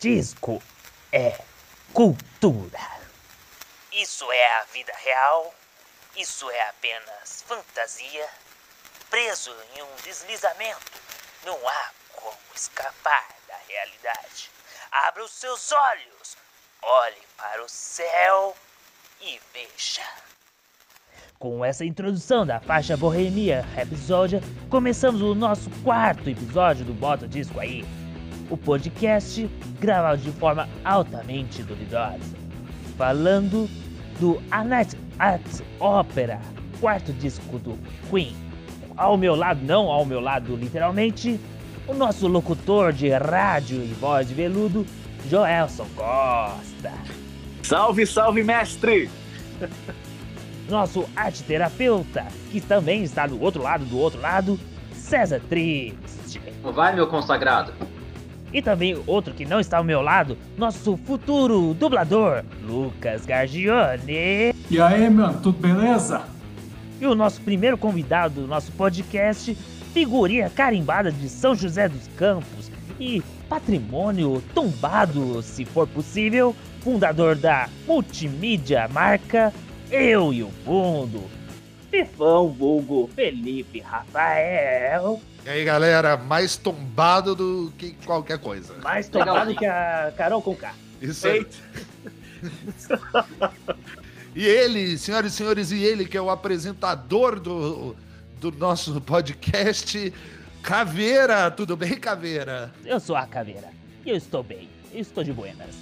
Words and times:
Disco 0.00 0.62
é 1.10 1.36
cultura. 1.92 2.78
Isso 3.90 4.30
é 4.30 4.60
a 4.60 4.64
vida 4.72 4.92
real? 5.04 5.52
Isso 6.16 6.48
é 6.48 6.68
apenas 6.68 7.42
fantasia? 7.44 8.28
Preso 9.10 9.52
em 9.74 9.82
um 9.82 9.96
deslizamento, 10.04 10.92
não 11.44 11.68
há 11.68 11.90
como 12.12 12.36
escapar 12.54 13.26
da 13.48 13.56
realidade. 13.66 14.48
Abra 14.92 15.24
os 15.24 15.32
seus 15.32 15.72
olhos, 15.72 16.36
olhe 16.80 17.22
para 17.36 17.64
o 17.64 17.68
céu 17.68 18.56
e 19.20 19.40
veja. 19.52 20.06
Com 21.40 21.64
essa 21.64 21.84
introdução 21.84 22.46
da 22.46 22.60
faixa 22.60 22.96
Bohemia 22.96 23.62
Rhapsody, 23.74 24.36
começamos 24.70 25.20
o 25.22 25.34
nosso 25.34 25.68
quarto 25.82 26.30
episódio 26.30 26.84
do 26.84 26.94
Bota 26.94 27.26
Disco 27.26 27.58
aí. 27.58 27.84
O 28.50 28.56
podcast 28.56 29.48
gravado 29.78 30.22
de 30.22 30.30
forma 30.32 30.68
altamente 30.84 31.62
duvidosa. 31.62 32.18
Falando 32.96 33.68
do 34.18 34.42
A 34.50 34.64
Night 34.64 34.96
at 35.18 35.42
Opera, 35.78 36.40
quarto 36.80 37.12
disco 37.12 37.58
do 37.58 37.78
Queen. 38.10 38.34
Ao 38.96 39.16
meu 39.16 39.34
lado, 39.34 39.60
não 39.62 39.90
ao 39.90 40.04
meu 40.04 40.20
lado 40.20 40.56
literalmente, 40.56 41.38
o 41.86 41.94
nosso 41.94 42.26
locutor 42.26 42.92
de 42.92 43.08
rádio 43.10 43.82
e 43.82 43.94
voz 43.94 44.28
de 44.28 44.34
veludo, 44.34 44.84
Joelson 45.28 45.86
Costa. 45.94 46.92
Salve, 47.62 48.06
salve, 48.06 48.42
mestre! 48.42 49.10
Nosso 50.68 51.08
arte 51.16 51.42
terapeuta, 51.44 52.26
que 52.50 52.60
também 52.60 53.02
está 53.02 53.26
do 53.26 53.40
outro 53.40 53.62
lado 53.62 53.86
do 53.86 53.98
outro 53.98 54.20
lado, 54.20 54.60
César 54.92 55.40
Triste. 55.48 56.40
Vai, 56.62 56.94
meu 56.94 57.06
consagrado. 57.06 57.72
E 58.52 58.62
também 58.62 59.00
outro 59.06 59.34
que 59.34 59.44
não 59.44 59.60
está 59.60 59.78
ao 59.78 59.84
meu 59.84 60.00
lado, 60.00 60.36
nosso 60.56 60.96
futuro 60.96 61.74
dublador, 61.74 62.42
Lucas 62.64 63.26
Gargione. 63.26 64.54
E 64.70 64.80
aí, 64.80 65.08
mano, 65.10 65.40
tudo 65.42 65.58
beleza? 65.58 66.22
E 67.00 67.06
o 67.06 67.14
nosso 67.14 67.40
primeiro 67.42 67.76
convidado 67.76 68.40
do 68.40 68.46
nosso 68.46 68.72
podcast, 68.72 69.54
figurinha 69.92 70.50
carimbada 70.50 71.12
de 71.12 71.28
São 71.28 71.54
José 71.54 71.88
dos 71.88 72.08
Campos 72.16 72.70
e 72.98 73.22
patrimônio 73.48 74.42
tombado, 74.54 75.42
se 75.42 75.64
for 75.64 75.86
possível, 75.86 76.54
fundador 76.80 77.36
da 77.36 77.68
multimídia 77.86 78.88
marca 78.88 79.52
Eu 79.90 80.32
e 80.32 80.42
o 80.42 80.50
Fundo, 80.64 81.22
Fifão 81.90 82.48
Vulgo 82.48 83.08
Felipe 83.14 83.80
Rafael. 83.80 85.20
E 85.48 85.50
aí, 85.50 85.64
galera, 85.64 86.14
mais 86.14 86.58
tombado 86.58 87.34
do 87.34 87.72
que 87.78 87.92
qualquer 88.04 88.38
coisa. 88.38 88.74
Mais 88.82 89.08
tombado 89.08 89.54
que 89.54 89.64
a 89.64 90.12
Carol 90.14 90.42
Conká. 90.42 90.74
Isso 91.00 91.26
aí. 91.26 91.46
e 94.36 94.44
ele, 94.44 94.98
senhoras 94.98 95.32
e 95.32 95.34
senhores, 95.34 95.70
e 95.72 95.82
ele 95.82 96.04
que 96.04 96.18
é 96.18 96.20
o 96.20 96.28
apresentador 96.28 97.40
do, 97.40 97.96
do 98.38 98.52
nosso 98.52 99.00
podcast, 99.00 100.12
Caveira. 100.62 101.50
Tudo 101.50 101.78
bem, 101.78 101.94
Caveira? 101.94 102.70
Eu 102.84 103.00
sou 103.00 103.16
a 103.16 103.26
Caveira. 103.26 103.70
E 104.04 104.10
eu 104.10 104.16
estou 104.16 104.42
bem. 104.42 104.68
Eu 104.92 105.00
estou 105.00 105.24
de 105.24 105.32
buenas. 105.32 105.74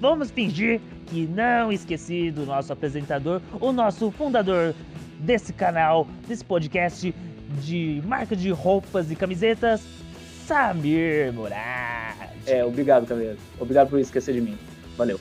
Vamos 0.00 0.30
fingir 0.30 0.80
que 1.08 1.26
não 1.26 1.72
esqueci 1.72 2.30
do 2.30 2.46
nosso 2.46 2.72
apresentador, 2.72 3.42
o 3.60 3.72
nosso 3.72 4.12
fundador 4.12 4.72
desse 5.18 5.52
canal, 5.52 6.06
desse 6.28 6.44
podcast 6.44 7.12
de 7.62 8.02
marca 8.04 8.36
de 8.36 8.50
roupas 8.50 9.10
e 9.10 9.16
camisetas, 9.16 9.82
Samir 10.46 11.32
Murad. 11.32 12.30
É, 12.46 12.64
obrigado, 12.64 13.06
Caveira. 13.06 13.36
Obrigado 13.58 13.90
por 13.90 13.98
esquecer 13.98 14.34
de 14.34 14.40
mim. 14.40 14.58
Valeu. 14.96 15.18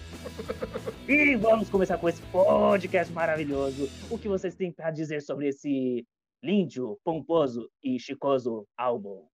E 1.08 1.36
vamos 1.36 1.70
começar 1.70 1.98
com 1.98 2.10
esse 2.10 2.22
podcast 2.24 3.14
maravilhoso. 3.14 3.90
O 4.10 4.18
que 4.18 4.28
vocês 4.28 4.56
têm 4.56 4.72
para 4.72 4.92
dizer 4.92 5.22
sobre 5.22 5.48
esse 5.48 6.06
lindo, 6.44 7.00
pomposo 7.04 7.70
e 7.84 8.00
chicoso 8.00 8.66
álbum? 8.78 9.26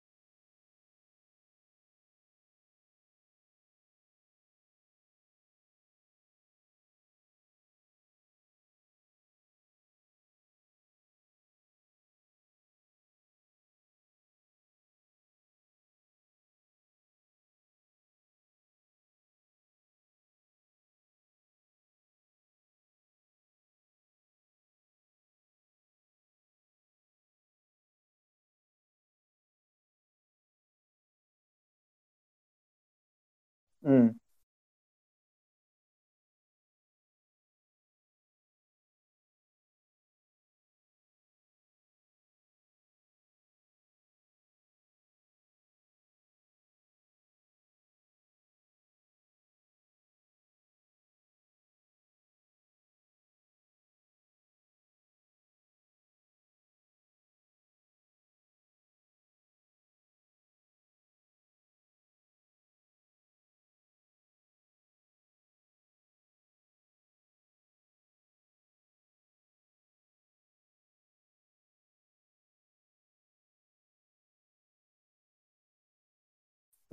Hum. 33.84 34.19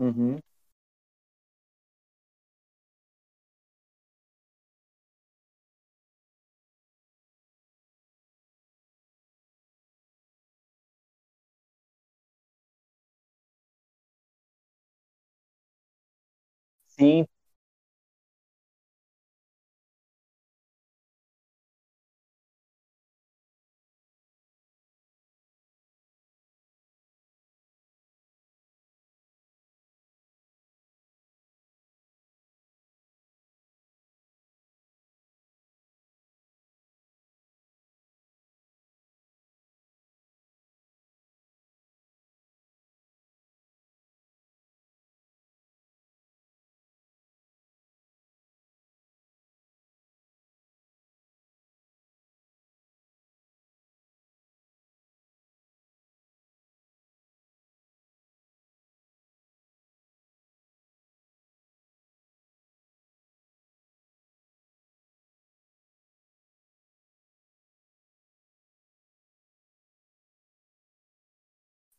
Uhum. 0.01 0.41
Sim, 16.87 17.25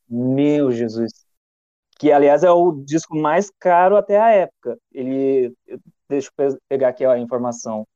Meu 0.08 0.70
Jesus. 0.72 1.12
Que, 1.98 2.12
aliás, 2.12 2.44
é 2.44 2.50
o 2.50 2.72
disco 2.72 3.16
mais 3.16 3.50
caro 3.60 3.96
até 3.96 4.20
a 4.20 4.30
época. 4.30 4.78
Ele. 4.92 5.54
Deixa 6.08 6.30
eu 6.38 6.58
pegar 6.68 6.88
aqui 6.90 7.04
a 7.04 7.18
informação. 7.18 7.86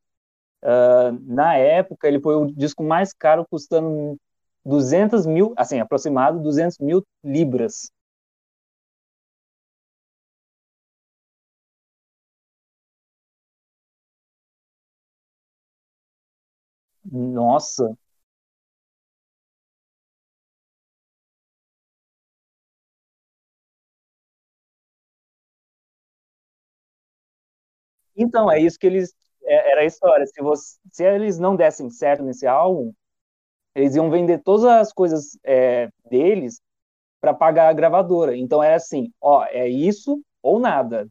Uh, 0.64 1.12
na 1.26 1.56
época, 1.56 2.08
ele 2.08 2.20
foi 2.20 2.36
o 2.36 2.46
disco 2.52 2.82
mais 2.84 3.12
caro, 3.14 3.46
custando 3.50 4.18
200 4.64 5.26
mil, 5.26 5.54
assim, 5.56 5.80
aproximado 5.80 6.40
200 6.42 6.78
mil 6.78 7.04
libras. 7.24 7.90
Nossa, 17.10 17.96
Então, 28.16 28.50
é 28.50 28.60
isso 28.60 28.78
que 28.78 28.86
eles. 28.86 29.14
é- 29.44 29.72
Era 29.72 29.80
a 29.82 29.84
história. 29.84 30.26
Se, 30.26 30.40
você, 30.42 30.78
se 30.92 31.04
eles 31.04 31.38
não 31.38 31.56
dessem 31.56 31.90
certo 31.90 32.22
nesse 32.24 32.46
álbum, 32.46 32.92
eles 33.74 33.94
iam 33.96 34.10
vender 34.10 34.40
todas 34.42 34.64
as 34.66 34.92
coisas 34.92 35.38
é, 35.44 35.88
deles 36.10 36.60
para 37.20 37.34
pagar 37.34 37.68
a 37.70 37.74
gravadora. 37.74 38.36
Então 38.36 38.62
era 38.62 38.76
assim: 38.76 39.12
ó, 39.20 39.44
é 39.46 39.68
isso 39.68 40.22
ou 40.42 40.58
nada. 40.60 41.08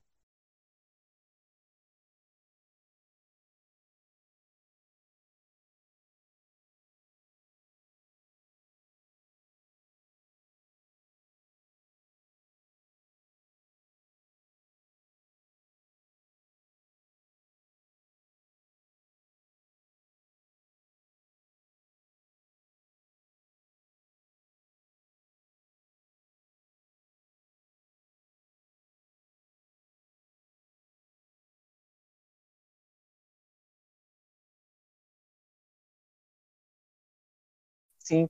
Sim. 38.06 38.30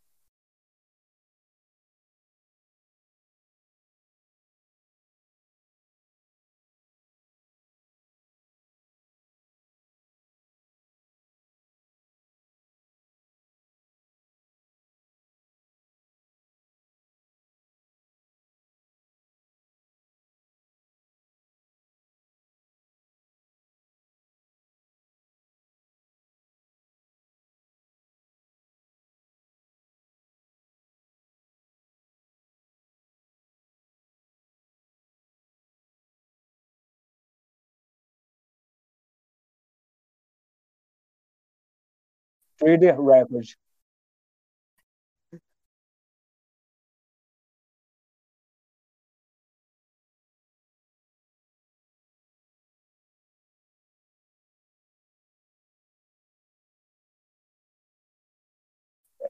The 42.60 42.94
Record. 42.98 43.48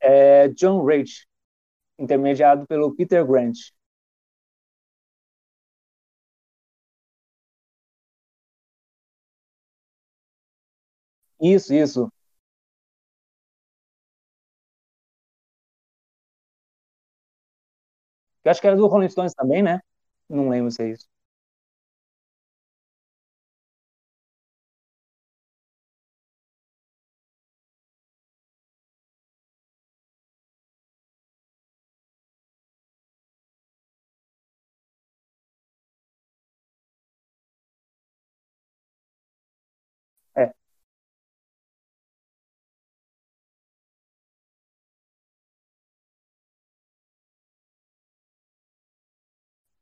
É 0.01 0.47
John 0.49 0.85
Rich, 0.85 1.25
intermediado 1.99 2.65
pelo 2.67 2.95
Peter 2.95 3.25
Grant. 3.25 3.57
Isso, 11.39 11.73
isso. 11.73 12.11
Eu 18.45 18.51
acho 18.51 18.61
que 18.61 18.67
era 18.67 18.75
do 18.77 18.87
Rolling 18.87 19.09
Stones 19.09 19.33
também, 19.33 19.63
né? 19.63 19.81
Não 20.29 20.49
lembro 20.49 20.71
se 20.71 20.83
é 20.83 20.91
isso. 20.91 21.07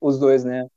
Os 0.08 0.20
dois, 0.20 0.44
né? 0.44 0.68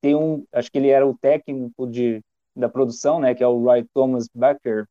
Tem 0.00 0.14
um, 0.14 0.44
acho 0.52 0.70
que 0.70 0.78
ele 0.78 0.88
era 0.88 1.06
o 1.06 1.16
técnico 1.18 1.86
de, 1.86 2.22
da 2.54 2.68
produção, 2.68 3.20
né? 3.20 3.34
Que 3.34 3.42
é 3.42 3.46
o 3.46 3.62
Roy 3.62 3.84
Thomas 3.94 4.28
Baker. 4.34 4.86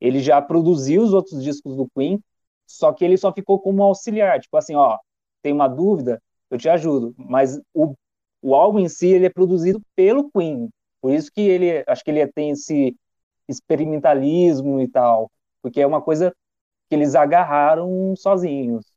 Ele 0.00 0.20
já 0.20 0.42
produziu 0.42 1.02
os 1.02 1.12
outros 1.14 1.42
discos 1.44 1.76
do 1.76 1.88
Queen, 1.96 2.22
só 2.66 2.92
que 2.92 3.04
ele 3.04 3.16
só 3.16 3.32
ficou 3.32 3.60
como 3.60 3.82
auxiliar. 3.84 4.40
Tipo 4.40 4.56
assim, 4.58 4.76
ó, 4.76 4.98
tem 5.42 5.52
uma 5.52 5.68
dúvida, 5.68 6.22
eu 6.50 6.58
te 6.58 6.68
ajudo. 6.70 7.14
Mas 7.18 7.60
o, 7.74 7.94
o 8.42 8.54
álbum 8.54 8.80
em 8.80 8.88
si, 8.88 9.08
ele 9.08 9.26
é 9.26 9.30
produzido 9.30 9.80
pelo 9.94 10.30
Queen. 10.30 10.68
Por 11.00 11.12
isso 11.12 11.30
que 11.32 11.40
ele, 11.40 11.84
acho 11.86 12.04
que 12.04 12.10
ele 12.10 12.26
tem 12.28 12.50
esse 12.50 12.96
experimentalismo 13.48 14.80
e 14.80 14.88
tal. 14.88 15.30
Porque 15.62 15.80
é 15.80 15.86
uma 15.86 16.02
coisa 16.02 16.34
que 16.88 16.94
eles 16.96 17.14
agarraram 17.14 18.14
sozinhos. 18.16 18.89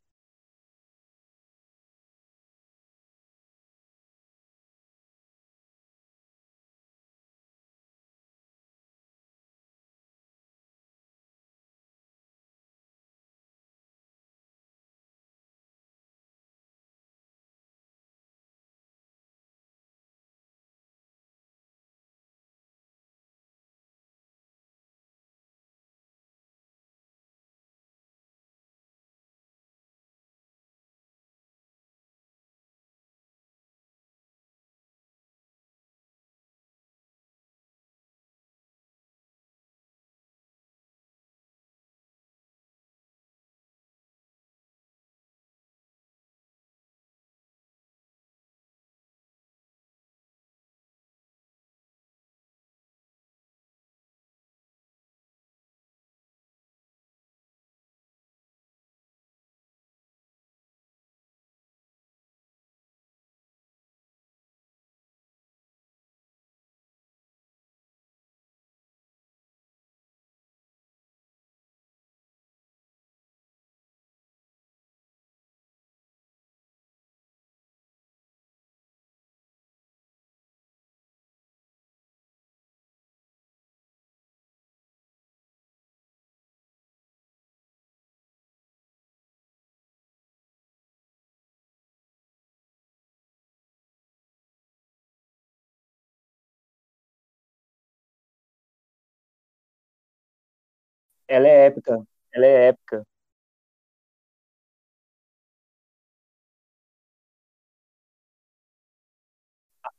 Ela 101.28 101.48
é 101.48 101.66
épica. 101.66 102.02
Ela 102.32 102.46
é 102.46 102.68
épica. 102.68 103.06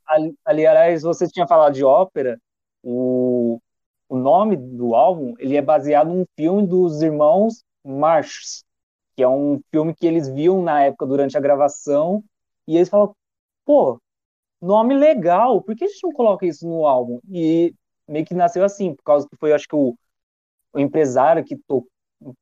Ali, 0.05 0.35
aliás, 0.45 1.01
você 1.03 1.27
tinha 1.27 1.47
falado 1.47 1.73
de 1.73 1.83
ópera. 1.83 2.39
O, 2.83 3.59
o 4.09 4.17
nome 4.17 4.55
do 4.55 4.93
álbum 4.95 5.33
ele 5.39 5.55
é 5.57 5.61
baseado 5.61 6.07
num 6.09 6.25
filme 6.37 6.67
dos 6.67 7.01
irmãos 7.01 7.63
Marx, 7.83 8.63
que 9.15 9.23
é 9.23 9.27
um 9.29 9.61
filme 9.71 9.95
que 9.95 10.05
eles 10.07 10.29
viam 10.29 10.61
na 10.63 10.83
época 10.83 11.05
durante 11.07 11.37
a 11.37 11.41
gravação 11.41 12.23
e 12.67 12.77
eles 12.77 12.89
falam, 12.89 13.15
pô, 13.65 13.99
nome 14.61 14.95
legal, 14.95 15.61
por 15.63 15.75
que 15.75 15.85
a 15.85 15.87
gente 15.87 16.03
não 16.03 16.13
coloca 16.13 16.45
isso 16.47 16.67
no 16.67 16.87
álbum? 16.87 17.19
E 17.31 17.73
meio 18.09 18.25
que 18.25 18.33
nasceu 18.35 18.63
assim, 18.65 18.95
por 18.95 19.03
causa 19.03 19.27
que 19.29 19.37
foi, 19.37 19.53
acho 19.53 19.67
que 19.67 19.75
o, 19.75 19.95
o 20.75 20.79
empresário 20.79 21.43
que 21.45 21.57
to, 21.67 21.87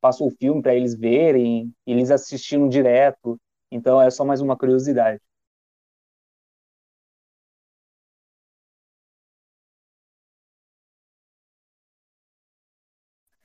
passou 0.02 0.28
o 0.28 0.36
filme 0.38 0.62
para 0.62 0.76
eles 0.76 0.96
verem, 0.96 1.72
eles 1.88 2.12
assistiram 2.12 2.68
direto. 2.70 3.40
Então 3.72 4.02
é 4.02 4.10
só 4.12 4.26
mais 4.26 4.42
uma 4.42 4.58
curiosidade. 4.58 5.22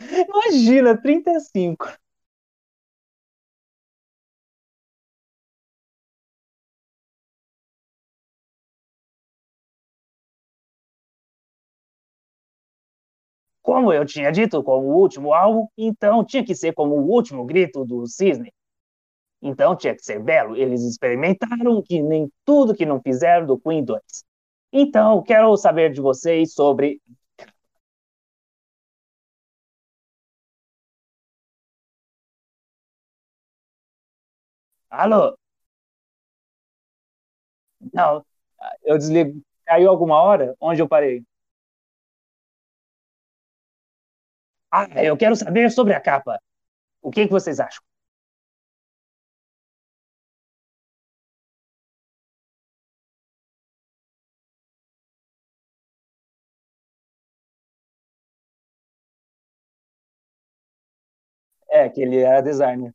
Imagina, 0.01 0.97
35. 1.01 1.89
Como 13.69 13.93
eu 13.93 14.03
tinha 14.07 14.33
dito 14.33 14.63
com 14.63 14.79
o 14.79 14.97
último 14.97 15.35
álbum, 15.35 15.67
então 15.77 16.25
tinha 16.25 16.43
que 16.43 16.55
ser 16.55 16.73
como 16.73 16.95
o 16.95 17.07
último 17.07 17.45
grito 17.45 17.85
do 17.85 18.07
cisne. 18.07 18.51
Então 19.43 19.77
tinha 19.77 19.95
que 19.95 20.03
ser 20.05 20.21
belo. 20.23 20.57
Eles 20.57 20.83
experimentaram 20.85 21.83
que 21.83 22.03
nem 22.03 22.31
tudo 22.47 22.75
que 22.75 22.87
não 22.87 23.03
fizeram 23.03 23.47
do 23.47 23.59
Queen 23.59 23.85
2. 23.85 24.25
Então, 24.73 25.23
quero 25.23 25.57
saber 25.59 25.93
de 25.93 26.01
vocês 26.01 26.55
sobre. 26.55 27.01
Alô? 34.91 35.39
Não, 37.93 38.25
eu 38.85 38.99
desligo. 38.99 39.43
Caiu 39.67 39.91
alguma 39.91 40.23
hora? 40.23 40.55
Onde 40.61 40.83
eu 40.83 40.89
parei? 40.89 41.25
Ah, 44.71 44.87
eu 45.05 45.17
quero 45.17 45.37
saber 45.37 45.71
sobre 45.71 45.95
a 45.95 46.01
capa. 46.01 46.39
O 47.03 47.11
que, 47.13 47.27
que 47.27 47.33
vocês 47.33 47.61
acham? 47.61 47.83
É, 61.71 61.89
que 61.89 62.03
ele 62.03 62.19
era 62.21 62.41
designer. 62.43 62.95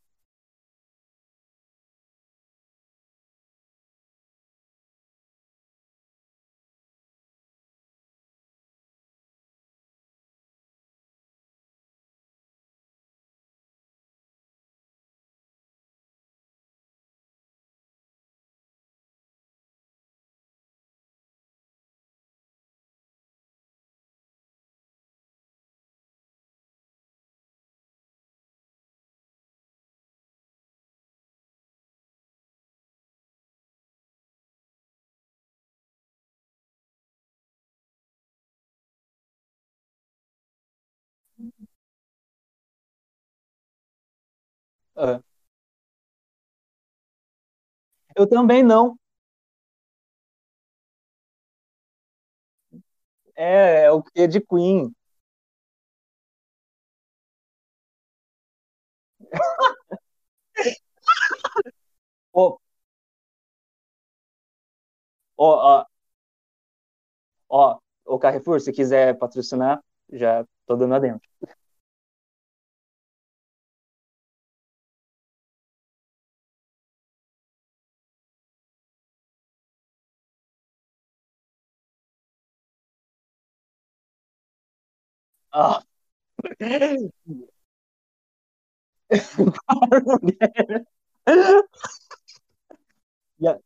Ah, 44.96 45.22
eu 48.16 48.28
também 48.28 48.64
não. 48.64 48.98
É, 53.36 53.84
é 53.86 53.92
o 53.92 54.02
que 54.04 54.28
de 54.28 54.42
Queen. 54.42 54.94
Ó, 62.34 62.60
ó, 65.38 65.46
ó, 65.80 65.86
ó, 67.50 67.80
o 68.06 68.20
Carrefour, 68.20 68.60
se 68.62 68.72
quiser 68.72 69.18
patrocinar, 69.18 69.82
já 70.12 70.46
tô 70.66 70.76
dando 70.76 70.96
adentro. 70.96 71.28
Ah, 85.54 85.84
Já- 93.40 93.60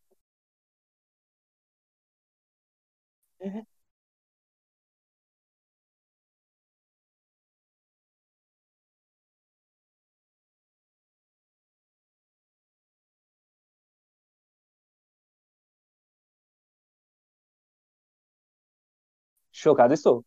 Chocado 19.51 19.94
estou. 19.94 20.24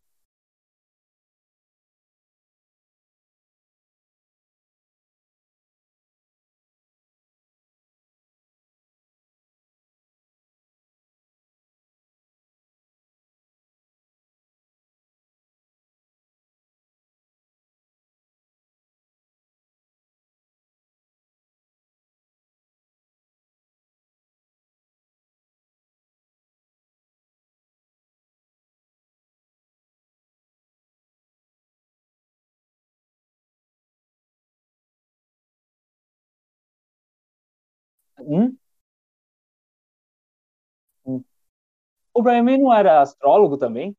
O 42.13 42.21
Brian 42.23 42.43
May 42.43 42.57
não 42.57 42.73
era 42.73 43.01
astrólogo 43.01 43.57
também? 43.57 43.93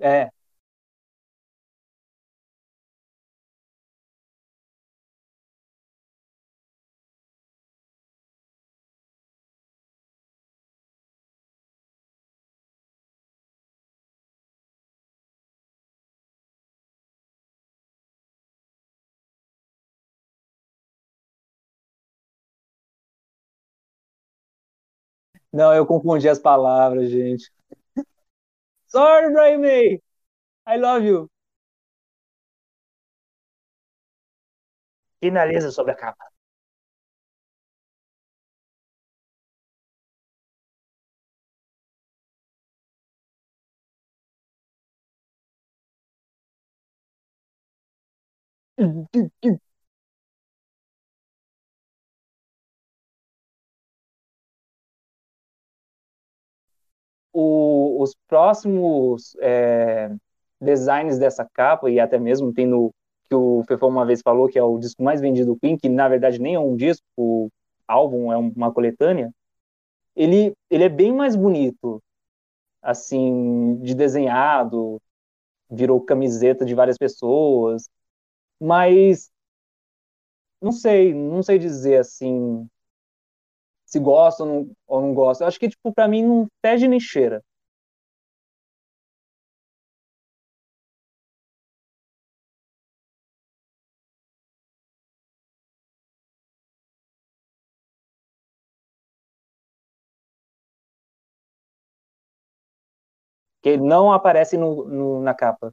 É, 0.00 0.30
não, 25.52 25.72
eu 25.74 25.86
confundi 25.86 26.28
as 26.28 26.38
palavras, 26.38 27.10
gente. 27.10 27.50
Sorry, 28.88 29.32
Brian 29.32 29.60
May. 29.62 30.02
I 30.66 30.76
love 30.78 31.04
you. 31.04 31.30
Finaliza 35.20 35.70
sobre 35.70 35.92
a 35.92 35.96
capa. 35.96 36.24
O, 57.42 58.02
os 58.02 58.14
próximos 58.28 59.34
é, 59.40 60.10
designs 60.60 61.18
dessa 61.18 61.48
capa, 61.54 61.90
e 61.90 61.98
até 61.98 62.18
mesmo 62.18 62.52
tem 62.52 62.66
no 62.66 62.92
que 63.28 63.34
o 63.34 63.62
Fefão 63.66 63.88
uma 63.88 64.04
vez 64.04 64.20
falou, 64.22 64.48
que 64.48 64.58
é 64.58 64.62
o 64.62 64.78
disco 64.78 65.02
mais 65.02 65.20
vendido 65.20 65.54
do 65.54 65.58
Queen, 65.58 65.78
que 65.78 65.88
na 65.88 66.08
verdade 66.08 66.38
nem 66.40 66.54
é 66.56 66.60
um 66.60 66.76
disco, 66.76 67.04
o 67.16 67.48
álbum 67.86 68.32
é 68.32 68.36
uma 68.36 68.72
coletânea, 68.72 69.32
ele, 70.14 70.52
ele 70.68 70.84
é 70.84 70.88
bem 70.88 71.14
mais 71.14 71.36
bonito, 71.36 72.02
assim, 72.82 73.76
de 73.82 73.94
desenhado, 73.94 75.00
virou 75.70 76.00
camiseta 76.00 76.64
de 76.64 76.74
várias 76.74 76.98
pessoas, 76.98 77.88
mas 78.60 79.30
não 80.60 80.72
sei, 80.72 81.14
não 81.14 81.42
sei 81.42 81.58
dizer 81.58 81.98
assim 81.98 82.68
se 83.90 83.98
gosta 84.00 84.44
ou 84.44 84.48
não, 84.48 84.72
ou 84.86 85.00
não 85.02 85.14
gosta. 85.14 85.44
Eu 85.44 85.48
acho 85.48 85.60
que 85.60 85.68
tipo 85.68 85.92
para 85.92 86.08
mim 86.08 86.22
não 86.24 86.48
fede 86.64 86.88
nem 86.88 87.00
cheira. 87.00 87.42
Que 103.62 103.76
não 103.78 104.12
aparece 104.12 104.56
no, 104.58 104.84
no 104.86 105.20
na 105.22 105.34
capa. 105.34 105.72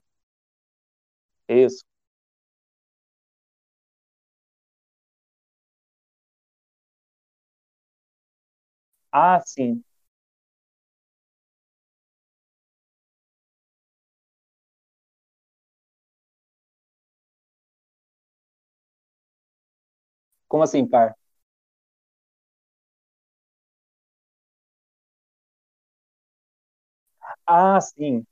Isso. 1.50 1.84
Ah, 9.20 9.42
sim. 9.46 9.84
Como 20.48 20.64
assim, 20.64 20.86
par? 20.88 21.16
Ah, 27.46 27.80
sim. 27.82 28.26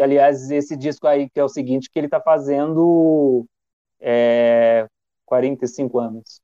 Que, 0.00 0.04
aliás, 0.04 0.50
esse 0.50 0.74
disco 0.78 1.06
aí, 1.06 1.28
que 1.28 1.38
é 1.38 1.44
o 1.44 1.48
seguinte, 1.48 1.90
que 1.92 1.98
ele 1.98 2.08
tá 2.08 2.22
fazendo 2.22 3.46
é, 4.00 4.86
45 5.26 5.98
anos. 6.00 6.40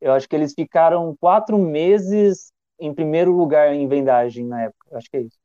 Eu 0.00 0.12
acho 0.12 0.28
que 0.28 0.36
eles 0.36 0.54
ficaram 0.54 1.16
quatro 1.20 1.58
meses 1.58 2.52
em 2.78 2.94
primeiro 2.94 3.32
lugar 3.36 3.74
em 3.74 3.86
vendagem 3.88 4.46
na 4.46 4.62
época. 4.64 4.86
Eu 4.90 4.98
acho 4.98 5.10
que 5.10 5.16
é 5.18 5.22
isso. 5.22 5.38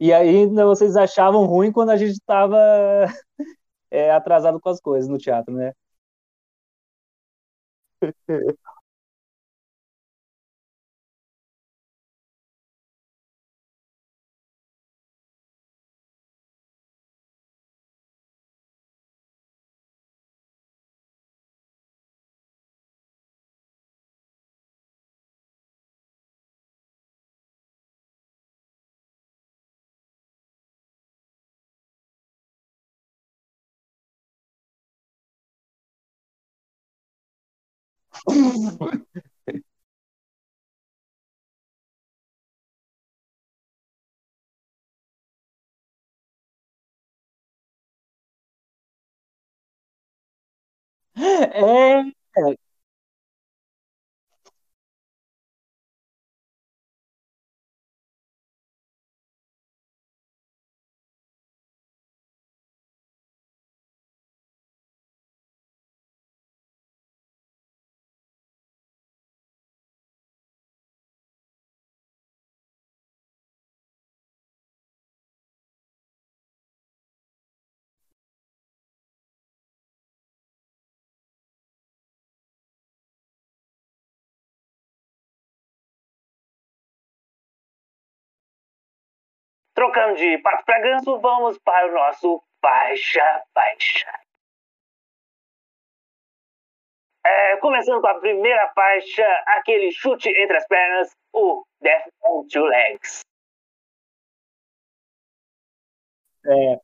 E 0.00 0.12
ainda 0.12 0.64
vocês 0.66 0.96
achavam 0.96 1.44
ruim 1.46 1.72
quando 1.72 1.90
a 1.90 1.96
gente 1.96 2.12
estava 2.12 2.56
é 3.90 4.10
atrasado 4.12 4.60
com 4.60 4.68
as 4.70 4.80
coisas 4.80 5.08
no 5.08 5.18
teatro, 5.18 5.54
né? 5.54 5.72
É, 51.16 52.00
eh, 52.36 52.56
Trocando 89.74 90.16
de 90.16 90.38
pato 90.38 90.64
para 90.64 90.80
ganso, 90.80 91.18
vamos 91.20 91.58
para 91.58 91.88
o 91.88 91.92
nosso 91.92 92.42
faixa 92.60 93.42
faixa. 93.52 94.12
É, 97.26 97.56
começando 97.56 98.00
com 98.02 98.06
a 98.08 98.20
primeira 98.20 98.70
faixa, 98.74 99.26
aquele 99.46 99.90
chute 99.92 100.28
entre 100.28 100.56
as 100.56 100.66
pernas, 100.66 101.10
o 101.32 101.64
Death 101.80 102.06
on 102.22 102.46
Two 102.48 102.66
Legs. 102.66 103.20
é, 106.46 106.80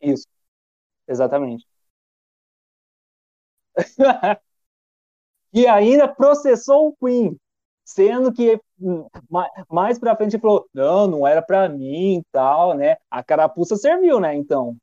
isso, 0.00 0.26
exatamente. 1.08 1.66
E 5.52 5.66
ainda 5.66 6.08
processou 6.08 6.88
o 6.88 6.96
Queen, 6.96 7.36
sendo 7.84 8.32
que 8.32 8.60
ma- 9.30 9.48
mais 9.70 9.98
pra 9.98 10.16
frente 10.16 10.34
ele 10.36 10.40
falou, 10.42 10.66
não, 10.74 11.06
não 11.06 11.26
era 11.26 11.42
pra 11.42 11.68
mim 11.68 12.18
e 12.18 12.24
tal, 12.32 12.74
né? 12.76 12.96
A 13.10 13.22
carapuça 13.22 13.76
serviu, 13.76 14.20
né? 14.20 14.34
Então, 14.34 14.76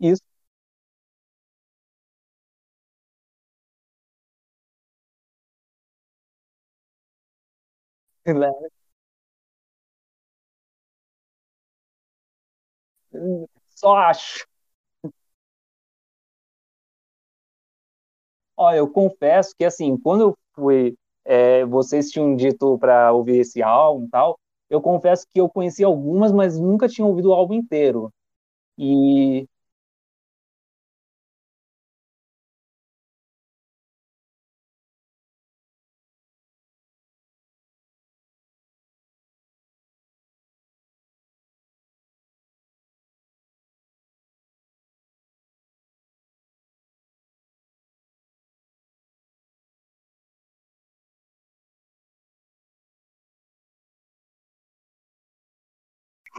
isso, 0.00 0.22
né? 8.26 8.50
Só 13.74 13.96
acho. 13.96 14.46
Olha, 18.64 18.78
eu 18.78 18.88
confesso 18.88 19.54
que 19.56 19.64
assim, 19.64 19.96
quando 19.98 20.22
eu 20.22 20.38
fui, 20.54 20.94
é, 21.24 21.66
vocês 21.66 22.10
tinham 22.10 22.34
dito 22.34 22.78
para 22.78 23.12
ouvir 23.12 23.40
esse 23.40 23.62
álbum 23.62 24.06
e 24.06 24.08
tal, 24.08 24.38
eu 24.70 24.80
confesso 24.80 25.26
que 25.32 25.38
eu 25.40 25.50
conheci 25.50 25.84
algumas, 25.84 26.32
mas 26.32 26.58
nunca 26.58 26.88
tinha 26.88 27.06
ouvido 27.06 27.28
o 27.28 27.34
álbum 27.34 27.52
inteiro. 27.54 28.10
E 28.78 29.46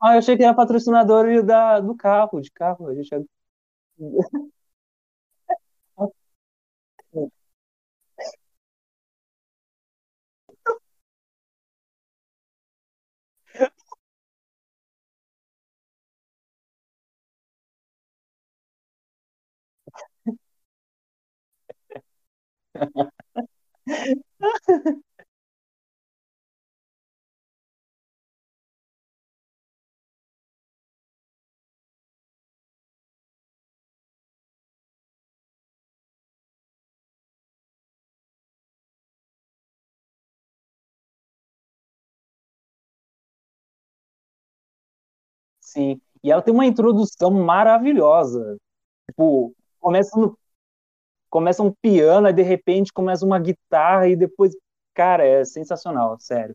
ah, 0.00 0.14
eu 0.14 0.18
achei 0.18 0.36
que 0.36 0.42
era 0.44 0.54
patrocinador 0.54 1.44
da, 1.44 1.80
do 1.80 1.94
carro, 1.96 2.40
de 2.40 2.50
carro. 2.50 2.88
A 2.88 2.94
gente... 2.94 3.10
Sim. 45.60 46.00
E 46.22 46.30
ela 46.30 46.42
tem 46.42 46.54
uma 46.54 46.66
introdução 46.66 47.30
maravilhosa. 47.30 48.56
Tipo, 49.10 49.54
começa 49.80 50.18
no 50.18 50.38
começa 51.34 51.64
um 51.64 51.72
piano, 51.82 52.28
aí 52.28 52.32
de 52.32 52.42
repente 52.42 52.92
começa 52.92 53.26
uma 53.26 53.40
guitarra 53.40 54.06
e 54.08 54.14
depois, 54.14 54.54
cara, 54.94 55.26
é 55.26 55.44
sensacional, 55.44 56.16
sério. 56.20 56.54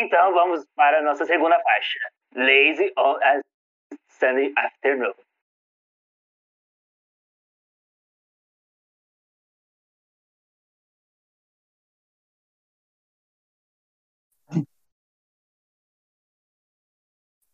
Então 0.00 0.32
vamos 0.32 0.64
para 0.76 0.98
a 0.98 1.02
nossa 1.02 1.26
segunda 1.26 1.58
faixa. 1.60 1.98
Lazy 2.34 2.92
on 2.96 3.16
a 3.22 3.40
Sunday 4.08 4.52
Afternoon. 4.56 5.14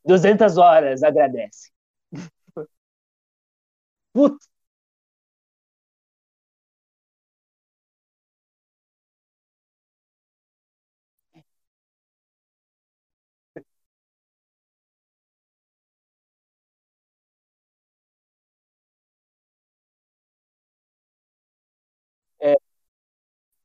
Duzentas 0.04 0.56
horas, 0.56 1.02
agradece. 1.02 1.70
Putz. 4.14 4.48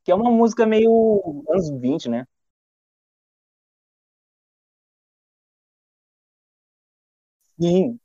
Que 0.09 0.13
é 0.13 0.15
uma 0.15 0.31
música 0.31 0.65
meio 0.65 1.43
anos 1.49 1.69
20, 1.79 2.09
né? 2.09 2.25
Sim. 7.59 7.99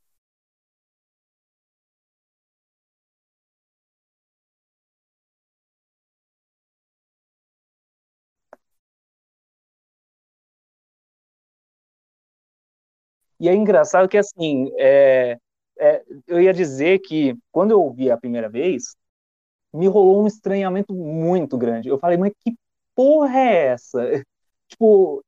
E 13.41 13.49
é 13.49 13.55
engraçado 13.55 14.09
que, 14.09 14.17
assim, 14.19 14.71
é, 14.79 15.37
é, 15.79 16.03
eu 16.27 16.41
ia 16.41 16.53
dizer 16.53 17.01
que 17.01 17.35
quando 17.51 17.73
eu 17.73 17.81
ouvi 17.83 18.11
a 18.11 18.17
primeira 18.17 18.49
vez, 18.49 18.97
me 19.75 19.87
rolou 19.89 20.23
um 20.23 20.27
estranhamento 20.27 20.95
muito 20.95 21.59
grande. 21.59 21.89
Eu 21.89 21.99
falei, 21.99 22.17
mas 22.19 22.33
que 22.45 22.57
porra 22.95 23.39
é 23.39 23.67
essa? 23.69 24.01
Tipo, 24.69 25.23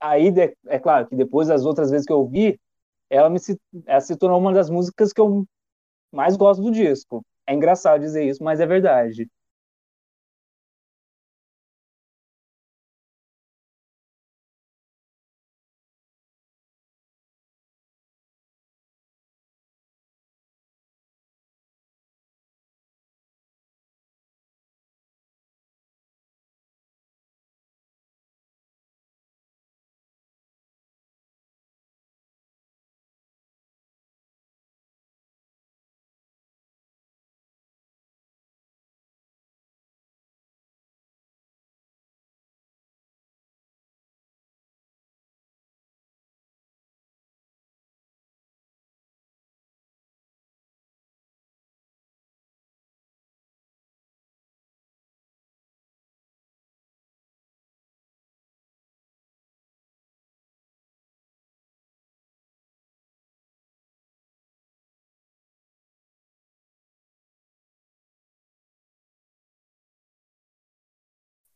aí, 0.00 0.32
é 0.66 0.78
claro 0.78 1.06
que 1.08 1.16
depois 1.16 1.48
das 1.48 1.64
outras 1.64 1.90
vezes 1.90 2.06
que 2.06 2.12
eu 2.12 2.18
ouvi, 2.20 2.58
ela, 3.10 3.30
me 3.30 3.38
ela 3.86 4.00
se 4.00 4.16
tornou 4.16 4.38
uma 4.40 4.52
das 4.52 4.70
músicas 4.70 5.12
que 5.12 5.20
eu 5.20 5.46
mais 6.12 6.36
gosto 6.36 6.62
do 6.62 6.70
disco. 6.72 7.24
É 7.46 7.54
engraçado 7.54 8.00
dizer 8.00 8.24
isso, 8.26 8.42
mas 8.44 8.60
é 8.60 8.66
verdade. 8.66 9.28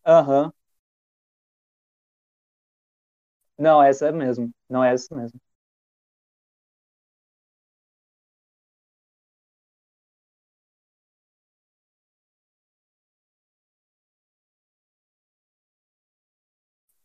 Aham. 0.06 0.52
Não, 3.58 3.82
essa 3.82 4.06
é 4.08 4.12
mesmo. 4.12 4.50
Não 4.68 4.82
é 4.84 4.92
essa 4.94 5.14
mesmo. 5.14 5.38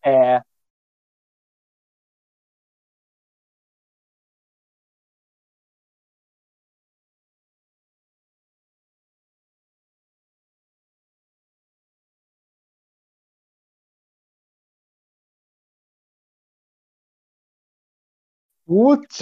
É, 0.04 0.42
putz, 18.68 19.22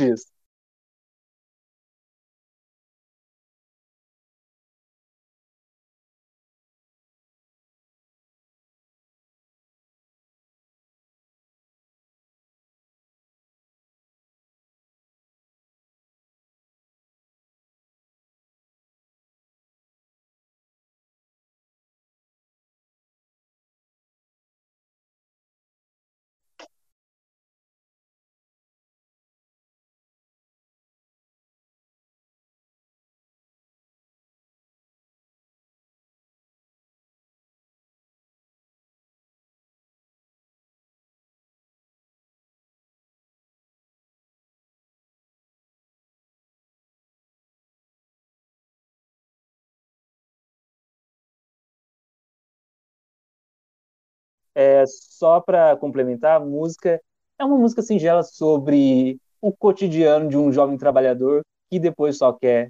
é, 54.56 54.86
só 54.88 55.40
para 55.42 55.76
complementar, 55.78 56.38
a 56.42 56.46
música 56.46 57.02
é 57.40 57.46
uma 57.46 57.58
música 57.58 57.82
singela 57.82 58.24
sobre 58.24 59.20
o 59.42 59.52
cotidiano 59.54 60.30
de 60.30 60.38
um 60.38 60.52
jovem 60.52 60.78
trabalhador 60.78 61.42
que 61.70 61.80
depois 61.80 62.18
só 62.18 62.34
quer 62.34 62.70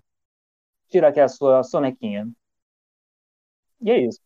tirar 0.89 1.10
aqui 1.10 1.20
a 1.22 1.28
sua 1.30 1.63
sonequinha. 1.63 2.30
E 3.82 3.92
é 3.92 3.98
isso. 4.08 4.20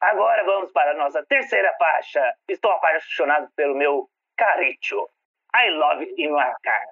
Agora 0.00 0.44
vamos 0.44 0.72
para 0.72 0.92
a 0.92 0.94
nossa 0.94 1.24
terceira 1.26 1.72
faixa. 1.78 2.34
Estou 2.48 2.70
apaixonado 2.72 3.50
pelo 3.56 3.74
meu 3.76 4.08
Caricho. 4.36 5.08
I 5.54 5.70
love 5.70 6.04
in 6.16 6.32
my 6.32 6.52
car. 6.62 6.86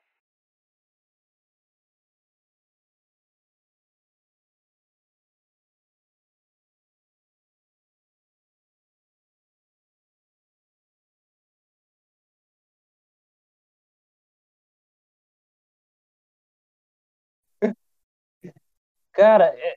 Cara, 19.12 19.46
é, 19.56 19.76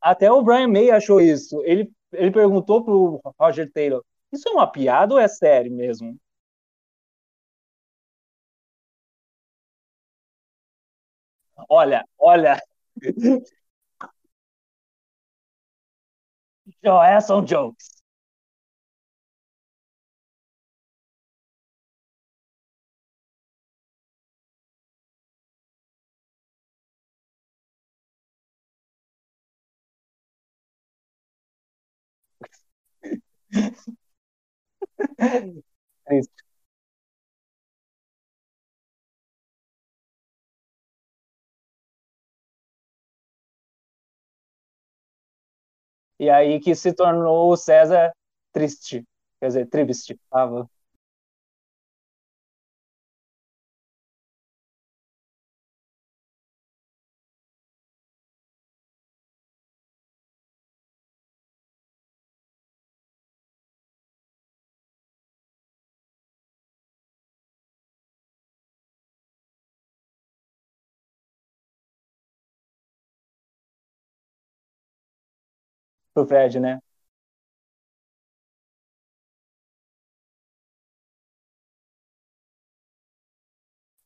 até 0.00 0.30
o 0.30 0.42
Brian 0.42 0.68
May 0.68 0.90
achou 0.90 1.20
isso. 1.20 1.62
Ele, 1.64 1.90
ele 2.12 2.30
perguntou 2.30 2.84
pro 2.84 3.20
Roger 3.38 3.70
Taylor: 3.72 4.02
Isso 4.32 4.48
é 4.48 4.52
uma 4.52 4.70
piada 4.70 5.14
ou 5.14 5.20
é 5.20 5.28
sério 5.28 5.72
mesmo? 5.72 6.16
Olha, 11.68 12.04
olha. 12.18 12.60
Joé 16.84 17.20
são 17.20 17.44
jokes. 17.44 17.93
Triste. 36.06 36.44
E 46.18 46.30
aí 46.30 46.60
que 46.60 46.74
se 46.74 46.92
tornou 46.92 47.50
o 47.52 47.56
César 47.56 48.12
triste. 48.52 49.04
Quer 49.40 49.48
dizer, 49.48 49.66
triste. 49.68 50.18
Tava. 50.30 50.68
Pro 76.14 76.26
Fred, 76.26 76.60
né? 76.60 76.80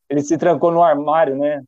Ele 0.09 0.23
se 0.23 0.37
trancou 0.39 0.71
no 0.71 0.83
armário, 0.83 1.37
né? 1.37 1.63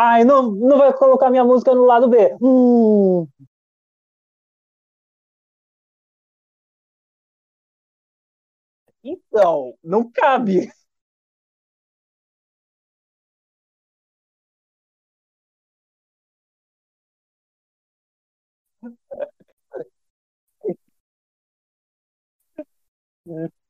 Ai, 0.00 0.24
não, 0.24 0.50
não 0.52 0.78
vai 0.78 0.92
colocar 0.92 1.30
minha 1.30 1.44
música 1.44 1.74
no 1.74 1.84
lado 1.84 2.08
B. 2.08 2.36
Hum. 2.40 3.26
Então, 9.02 9.74
não 9.82 10.08
cabe. 10.08 10.70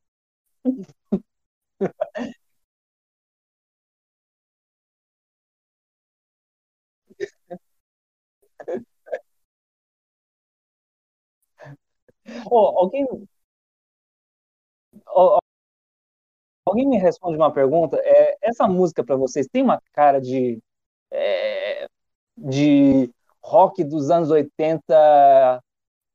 Oh, 12.50 12.78
alguém, 12.78 13.06
oh, 15.16 15.38
alguém 16.66 16.86
me 16.88 16.98
responde 16.98 17.36
uma 17.36 17.52
pergunta? 17.52 17.98
É, 18.02 18.36
essa 18.42 18.66
música 18.68 19.04
para 19.04 19.16
vocês 19.16 19.46
tem 19.48 19.62
uma 19.62 19.80
cara 19.92 20.20
de, 20.20 20.60
é, 21.10 21.88
de 22.38 23.10
rock 23.42 23.84
dos 23.84 24.10
anos 24.10 24.30
80, 24.30 25.62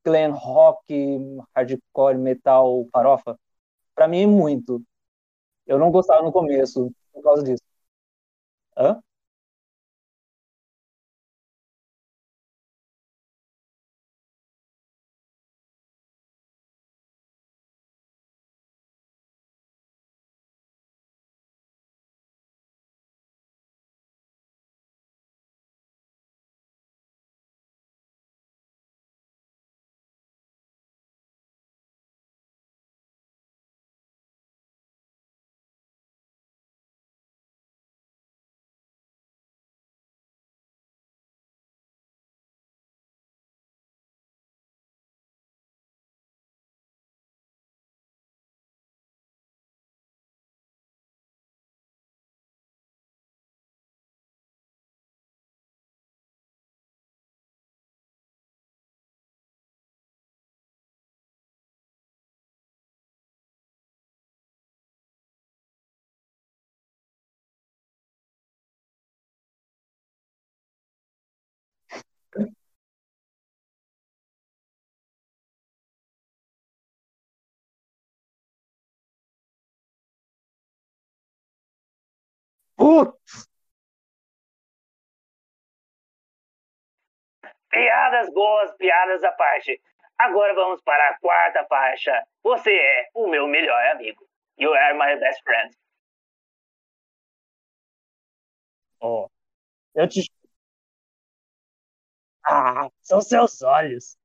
glam 0.05 0.31
rock, 0.33 1.19
hardcore, 1.55 2.17
metal, 2.17 2.85
farofa? 2.91 3.37
Para 3.95 4.07
mim, 4.07 4.27
muito. 4.27 4.83
Eu 5.67 5.79
não 5.79 5.91
gostava 5.91 6.23
no 6.23 6.31
começo 6.33 6.91
por 7.13 7.23
causa 7.23 7.43
disso. 7.43 7.63
Hã? 8.75 9.01
Putz! 82.75 83.47
Piadas 87.69 88.31
boas, 88.33 88.71
piadas 88.77 89.23
à 89.23 89.31
parte. 89.31 89.81
Agora 90.17 90.53
vamos 90.53 90.81
para 90.83 91.09
a 91.09 91.19
quarta 91.19 91.65
faixa. 91.65 92.23
Você 92.43 92.71
é 92.71 93.09
o 93.15 93.27
meu 93.27 93.47
melhor 93.47 93.83
amigo. 93.87 94.27
You 94.57 94.73
are 94.73 94.93
my 94.93 95.19
best 95.19 95.41
friend. 95.43 95.75
Ó, 98.99 99.27
eu 99.95 100.07
te. 100.07 100.31
Ah, 102.45 102.89
são 103.01 103.21
seus 103.21 103.61
olhos. 103.61 104.17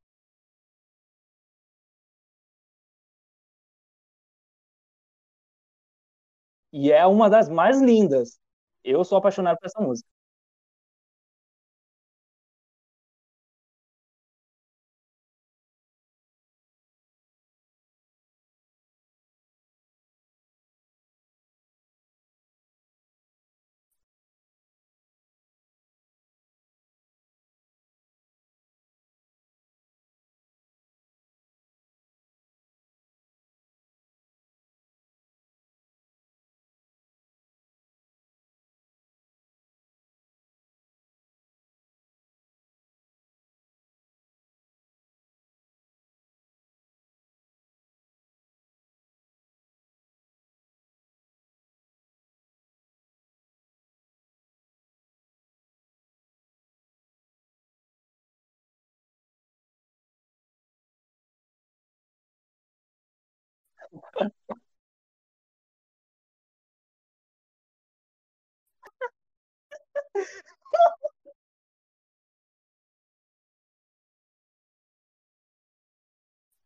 E 6.79 6.93
é 6.93 7.05
uma 7.07 7.29
das 7.29 7.49
mais 7.49 7.81
lindas. 7.83 8.39
Eu 8.85 9.05
sou 9.05 9.19
apaixonado 9.19 9.59
por 9.59 9.67
essa 9.67 9.81
música. 9.81 10.09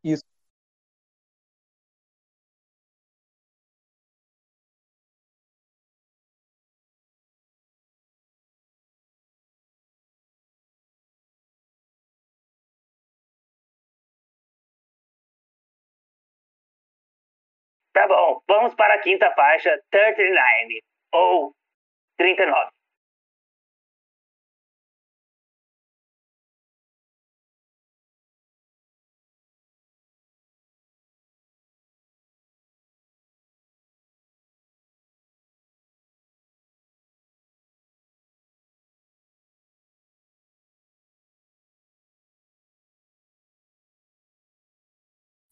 Isso. 0.05 0.32
Tá 18.03 18.09
bom, 18.09 18.42
vamos 18.48 18.74
para 18.74 18.94
a 18.94 18.98
quinta 18.98 19.30
faixa, 19.32 19.80
39, 19.88 20.82
ou 21.12 21.55
39. 22.18 22.70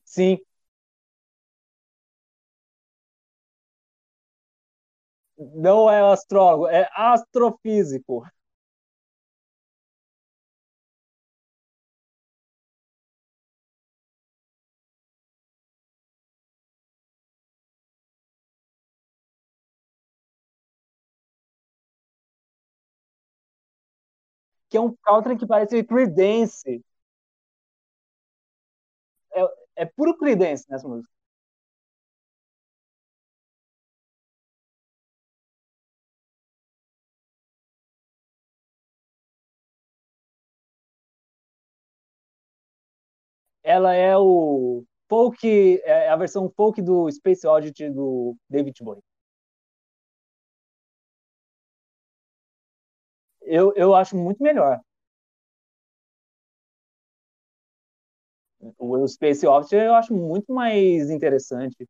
Sim. 0.04 0.38
Não 5.56 5.90
é 5.90 6.00
astrólogo, 6.00 6.68
é 6.68 6.88
astrofísico. 6.94 8.24
Que 24.70 24.76
é 24.76 24.80
um 24.80 24.94
country 25.04 25.36
que 25.36 25.46
parece 25.46 25.84
Creedence. 25.84 26.82
É, 29.32 29.42
é 29.82 29.86
puro 29.86 30.16
Creedence 30.16 30.64
nessa 30.68 30.86
música. 30.88 31.10
Ela 43.70 43.94
é 43.94 44.16
o 44.18 44.84
folk, 45.08 45.80
é 45.84 46.08
a 46.08 46.16
versão 46.16 46.50
folk 46.56 46.82
do 46.82 47.10
Space 47.10 47.46
Oddity 47.46 47.90
do 47.90 48.36
David 48.48 48.82
Bowie. 48.82 49.02
Eu, 53.42 53.72
eu 53.76 53.94
acho 53.94 54.16
muito 54.16 54.42
melhor. 54.42 54.80
O 58.78 59.06
Space 59.06 59.46
Oddity 59.46 59.76
eu 59.76 59.94
acho 59.94 60.14
muito 60.14 60.52
mais 60.52 61.10
interessante. 61.10 61.86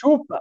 Chupa! 0.00 0.40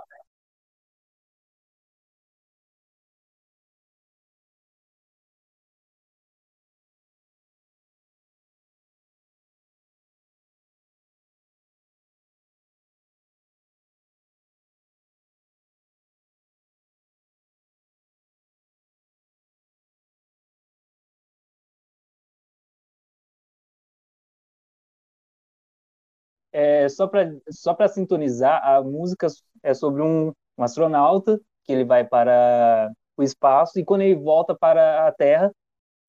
É, 26.52 26.90
só 26.90 27.08
para 27.08 27.30
só 27.52 27.74
para 27.76 27.88
sintonizar, 27.88 28.62
a 28.66 28.82
música 28.84 29.28
é 29.64 29.74
sobre 29.74 30.02
um, 30.02 30.32
um 30.58 30.64
astronauta 30.64 31.40
que 31.64 31.72
ele 31.72 31.86
vai 31.86 32.04
para 32.06 32.92
o 33.18 33.24
espaço 33.24 33.80
e 33.80 33.86
quando 33.86 34.02
ele 34.02 34.16
volta 34.16 34.56
para 34.56 35.08
a 35.08 35.12
Terra, 35.12 35.52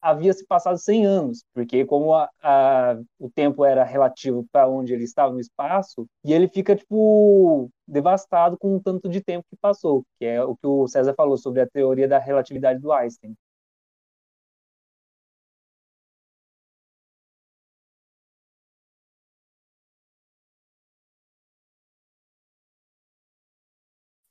havia 0.01 0.33
se 0.33 0.47
passado 0.47 0.79
100 0.79 1.07
anos, 1.07 1.45
porque 1.53 1.85
como 1.85 2.15
a, 2.15 2.29
a, 2.43 2.97
o 3.19 3.31
tempo 3.31 3.65
era 3.65 3.85
relativo 3.85 4.47
para 4.51 4.69
onde 4.69 4.95
ele 4.95 5.05
estava 5.05 5.33
no 5.33 5.41
espaço, 5.41 6.07
e 6.25 6.33
ele 6.33 6.49
fica, 6.49 6.75
tipo, 6.75 7.71
devastado 7.87 8.57
com 8.59 8.77
o 8.77 8.81
tanto 8.81 9.09
de 9.09 9.21
tempo 9.21 9.45
que 9.51 9.57
passou, 9.57 10.05
que 10.19 10.25
é 10.25 10.43
o 10.43 10.57
que 10.57 10.67
o 10.67 10.89
César 10.89 11.15
falou 11.15 11.37
sobre 11.37 11.61
a 11.61 11.69
teoria 11.69 12.09
da 12.09 12.19
relatividade 12.19 12.81
do 12.81 12.93
Einstein. 12.93 13.35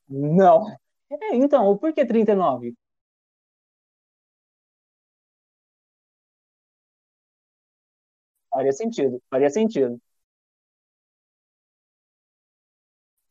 Não. 0.10 0.68
É, 1.10 1.36
então, 1.36 1.78
por 1.78 1.94
que 1.94 2.06
39? 2.06 2.76
Faria 8.52 8.72
sentido, 8.72 9.20
faria 9.30 9.50
sentido. 9.50 10.00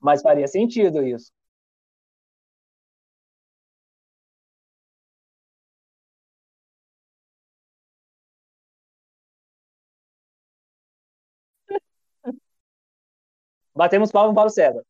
Mas 0.01 0.23
faria 0.23 0.49
sentido 0.49 1.05
isso. 1.07 1.31
Batemos 13.75 14.13
palmas 14.13 14.35
para 14.35 14.47
o 14.47 14.51
César. 14.51 14.83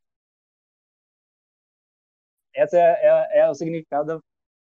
Esse 2.59 2.77
é, 2.77 2.99
é, 3.03 3.39
é 3.39 3.49
o 3.49 3.55
significado 3.55 4.21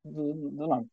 do, 0.06 0.34
do 0.50 0.68
nome. 0.68 0.90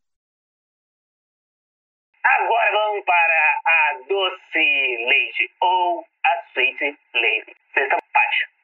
Agora 2.25 2.73
vamos 2.73 3.05
para 3.05 3.61
a 3.65 3.99
doce 4.09 5.07
leite, 5.07 5.49
ou 5.63 6.05
a 6.25 6.45
sweet 6.53 6.99
leite. 7.15 7.57
Sexta 7.73 7.99
faixa. 8.13 8.58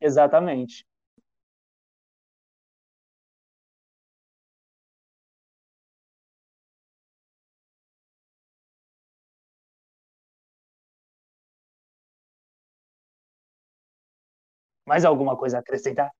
Exatamente. 0.00 0.84
Mais 14.86 15.04
alguma 15.04 15.36
coisa 15.36 15.56
a 15.58 15.60
acrescentar? 15.60 16.10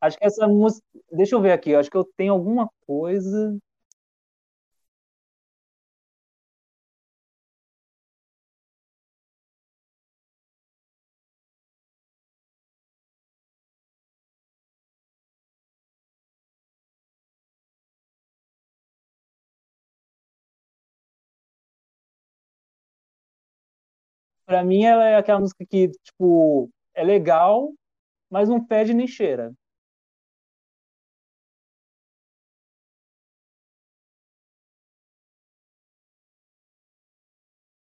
Acho 0.00 0.18
que 0.18 0.24
essa 0.26 0.46
música. 0.46 0.84
Deixa 1.12 1.34
eu 1.34 1.40
ver 1.40 1.52
aqui, 1.52 1.74
acho 1.74 1.90
que 1.90 1.96
eu 1.96 2.04
tenho 2.16 2.32
alguma 2.32 2.68
coisa. 2.86 3.56
Pra 24.46 24.62
mim, 24.64 24.84
ela 24.84 25.04
é 25.04 25.16
aquela 25.16 25.40
música 25.40 25.66
que, 25.68 25.88
tipo, 26.04 26.70
é 26.94 27.02
legal, 27.02 27.72
mas 28.30 28.48
não 28.48 28.66
fede 28.66 28.94
nem 28.94 29.06
cheira. 29.06 29.52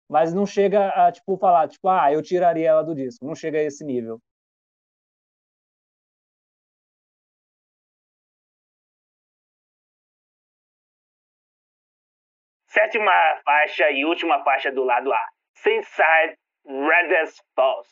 Mas 0.10 0.34
não 0.34 0.46
chega 0.46 0.90
a, 0.90 1.12
tipo, 1.12 1.38
falar, 1.38 1.68
tipo, 1.68 1.88
ah, 1.90 2.12
eu 2.12 2.22
tiraria 2.22 2.70
ela 2.70 2.84
do 2.84 2.96
disco. 2.96 3.26
Não 3.26 3.36
chega 3.36 3.58
a 3.60 3.64
esse 3.64 3.84
nível. 3.84 4.20
Sétima 12.68 13.12
faixa 13.44 13.90
e 13.90 14.06
última 14.06 14.44
faixa 14.44 14.72
do 14.72 14.84
lado 14.84 15.12
A. 15.12 15.20
Senside 16.66 16.88
Redest 16.88 17.42
Falls. 17.56 17.88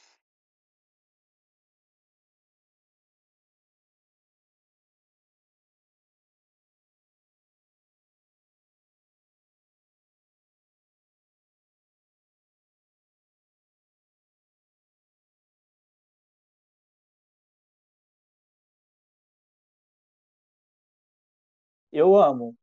Eu 21.93 22.15
amo. 22.17 22.55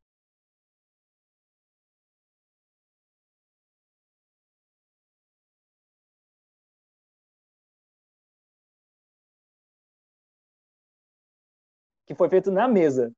Que 12.11 12.15
foi 12.17 12.29
feito 12.29 12.51
na 12.51 12.67
mesa. 12.67 13.11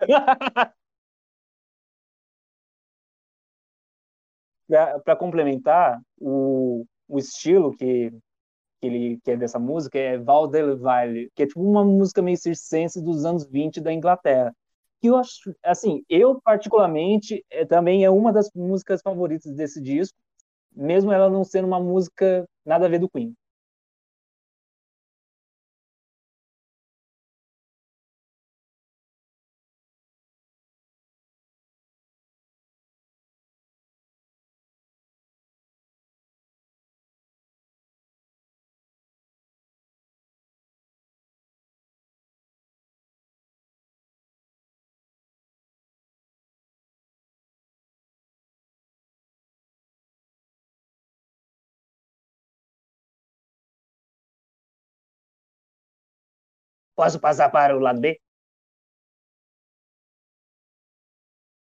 Para 5.04 5.16
complementar, 5.16 6.00
o, 6.18 6.84
o 7.08 7.18
estilo 7.18 7.76
que, 7.76 8.10
que 8.80 8.86
ele 8.86 9.20
que 9.22 9.32
é 9.32 9.36
dessa 9.36 9.58
música 9.58 9.98
é 9.98 10.18
Val 10.18 10.48
del 10.48 10.78
Valle, 10.78 11.30
que 11.34 11.42
é 11.42 11.46
tipo 11.46 11.62
uma 11.62 11.84
música 11.84 12.22
meio 12.22 12.36
circense 12.38 13.02
dos 13.02 13.24
anos 13.24 13.46
20 13.46 13.80
da 13.80 13.92
Inglaterra. 13.92 14.54
Que 15.00 15.08
eu 15.08 15.16
acho, 15.16 15.54
assim, 15.62 16.02
eu 16.08 16.40
particularmente 16.42 17.44
é, 17.50 17.64
também 17.66 18.04
é 18.04 18.10
uma 18.10 18.32
das 18.32 18.50
músicas 18.54 19.02
favoritas 19.02 19.52
desse 19.54 19.80
disco, 19.80 20.16
mesmo 20.74 21.12
ela 21.12 21.28
não 21.28 21.44
sendo 21.44 21.66
uma 21.66 21.80
música 21.80 22.46
nada 22.64 22.86
a 22.86 22.88
ver 22.88 22.98
do 22.98 23.10
Queen. 23.10 23.34
Posso 57.02 57.18
passar 57.18 57.50
para 57.50 57.76
o 57.76 57.80
lado 57.80 58.00
B? 58.00 58.16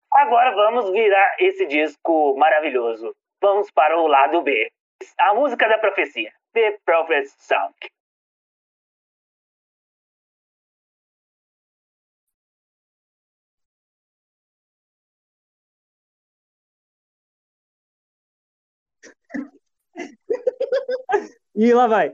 Agora 0.09 0.55
vamos 0.55 0.89
virar 0.91 1.35
esse 1.39 1.65
disco 1.65 2.37
maravilhoso. 2.37 3.13
Vamos 3.41 3.69
para 3.69 3.99
o 3.99 4.07
lado 4.07 4.41
B. 4.43 4.71
A 5.19 5.33
música 5.33 5.67
da 5.67 5.77
profecia. 5.77 6.31
The 6.53 6.79
Prophet's 6.85 7.35
Song. 7.37 7.73
E 21.57 21.73
lá 21.73 21.87
vai. 21.87 22.13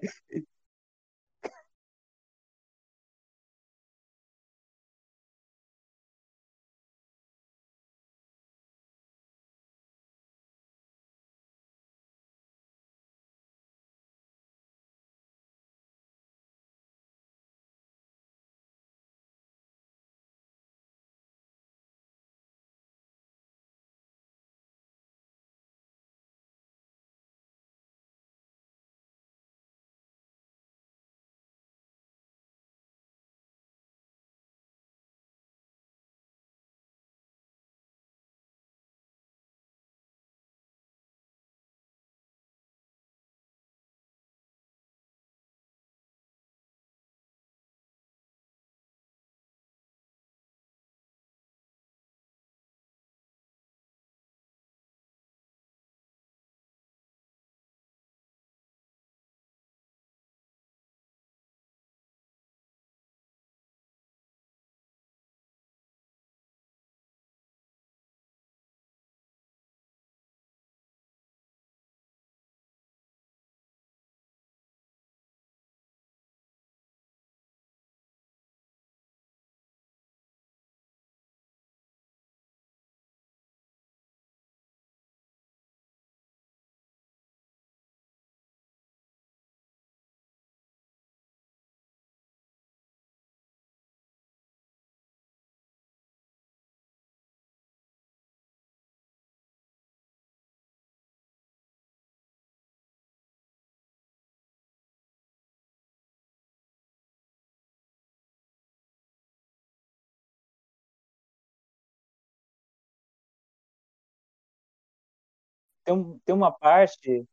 Tem, 115.95 116.19
tem 116.25 116.35
uma 116.35 116.51
parte, 116.51 117.25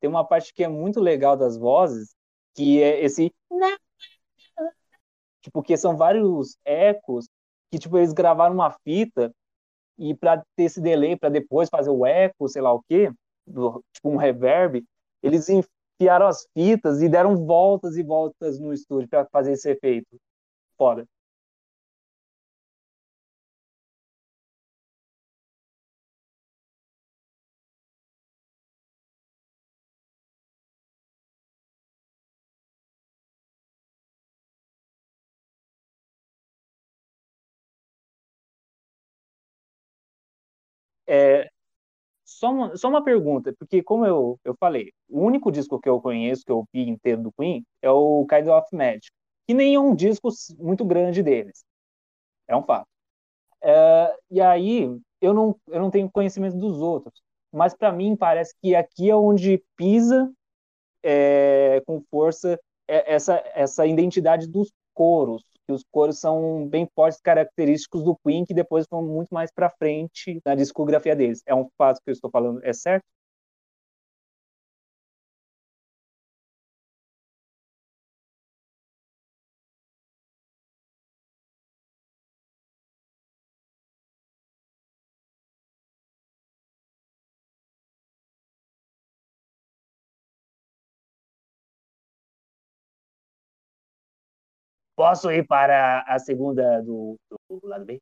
tem 0.00 0.10
uma 0.10 0.26
parte 0.26 0.54
que 0.54 0.64
é 0.64 0.68
muito 0.68 1.00
legal 1.00 1.36
das 1.36 1.56
vozes, 1.58 2.14
que 2.54 2.82
é 2.82 3.04
esse 3.04 3.32
tipo 5.42 5.62
que 5.62 5.76
são 5.76 5.96
vários 5.96 6.56
ecos 6.64 7.28
que 7.70 7.78
tipo 7.78 7.96
eles 7.98 8.12
gravaram 8.12 8.54
uma 8.54 8.70
fita 8.84 9.32
e 9.98 10.14
para 10.14 10.42
ter 10.56 10.64
esse 10.64 10.80
delay 10.80 11.16
para 11.16 11.30
depois 11.30 11.68
fazer 11.70 11.90
o 11.90 12.06
eco, 12.06 12.48
sei 12.48 12.62
lá 12.62 12.72
o 12.72 12.82
quê, 12.84 13.12
do- 13.46 13.82
tipo 13.92 14.10
um 14.10 14.16
reverb, 14.16 14.84
eles 15.22 15.48
enfiaram 15.48 16.26
as 16.28 16.46
fitas 16.54 17.02
e 17.02 17.08
deram 17.08 17.46
voltas 17.46 17.96
e 17.96 18.02
voltas 18.02 18.58
no 18.60 18.72
estúdio 18.72 19.08
para 19.08 19.26
fazer 19.26 19.52
esse 19.52 19.70
efeito. 19.70 20.18
Foda. 20.78 21.06
É, 41.06 41.48
só 42.24 42.50
uma, 42.50 42.76
só 42.76 42.88
uma 42.88 43.04
pergunta, 43.04 43.54
porque 43.58 43.82
como 43.82 44.06
eu, 44.06 44.38
eu 44.44 44.54
falei, 44.58 44.92
o 45.08 45.20
único 45.20 45.52
disco 45.52 45.80
que 45.80 45.88
eu 45.88 46.00
conheço, 46.00 46.44
que 46.44 46.52
eu 46.52 46.58
ouvi 46.58 46.88
inteiro 46.88 47.22
do 47.22 47.32
Queen, 47.32 47.64
é 47.82 47.90
o 47.90 48.26
Kind 48.26 48.48
of 48.48 48.66
Magic, 48.76 49.10
que 49.46 49.54
nem 49.54 49.74
é 49.74 49.80
um 49.80 49.94
disco 49.94 50.28
muito 50.58 50.84
grande 50.84 51.22
deles. 51.22 51.64
É 52.48 52.56
um 52.56 52.62
fato. 52.64 52.88
É, 53.62 54.16
e 54.30 54.40
aí, 54.40 54.88
eu 55.20 55.34
não, 55.34 55.56
eu 55.68 55.80
não 55.80 55.90
tenho 55.90 56.10
conhecimento 56.10 56.56
dos 56.56 56.80
outros, 56.80 57.22
mas 57.52 57.74
para 57.74 57.92
mim 57.92 58.16
parece 58.16 58.54
que 58.62 58.74
aqui 58.74 59.10
é 59.10 59.16
onde 59.16 59.62
pisa 59.76 60.32
é, 61.02 61.82
com 61.86 62.02
força 62.10 62.58
é, 62.88 63.14
essa, 63.14 63.42
essa 63.54 63.86
identidade 63.86 64.46
dos 64.48 64.72
coros, 64.94 65.44
que 65.66 65.72
os 65.72 65.82
coros 65.90 66.18
são 66.18 66.66
bem 66.68 66.88
fortes, 66.94 67.20
característicos 67.20 68.04
do 68.04 68.16
Queen, 68.24 68.44
que 68.44 68.54
depois 68.54 68.86
vão 68.90 69.02
muito 69.02 69.34
mais 69.34 69.50
para 69.52 69.70
frente 69.70 70.40
na 70.44 70.54
discografia 70.54 71.16
deles. 71.16 71.42
É 71.46 71.54
um 71.54 71.68
fato 71.76 72.00
que 72.02 72.10
eu 72.10 72.12
estou 72.12 72.30
falando, 72.30 72.60
é 72.64 72.72
certo? 72.72 73.04
Posso 94.96 95.30
ir 95.30 95.46
para 95.46 96.00
a 96.08 96.18
segunda 96.18 96.80
do, 96.82 97.18
do 97.30 97.60
lado 97.68 97.84
B? 97.84 98.00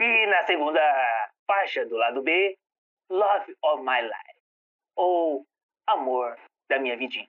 E 0.00 0.26
na 0.26 0.46
segunda 0.46 0.80
faixa 1.46 1.84
do 1.86 1.96
lado 1.96 2.22
B, 2.22 2.58
Love 3.10 3.56
of 3.62 3.82
My 3.82 4.02
Life, 4.02 4.40
ou 4.96 5.46
Amor 5.86 6.36
da 6.68 6.78
Minha 6.78 6.96
Vidinha. 6.96 7.28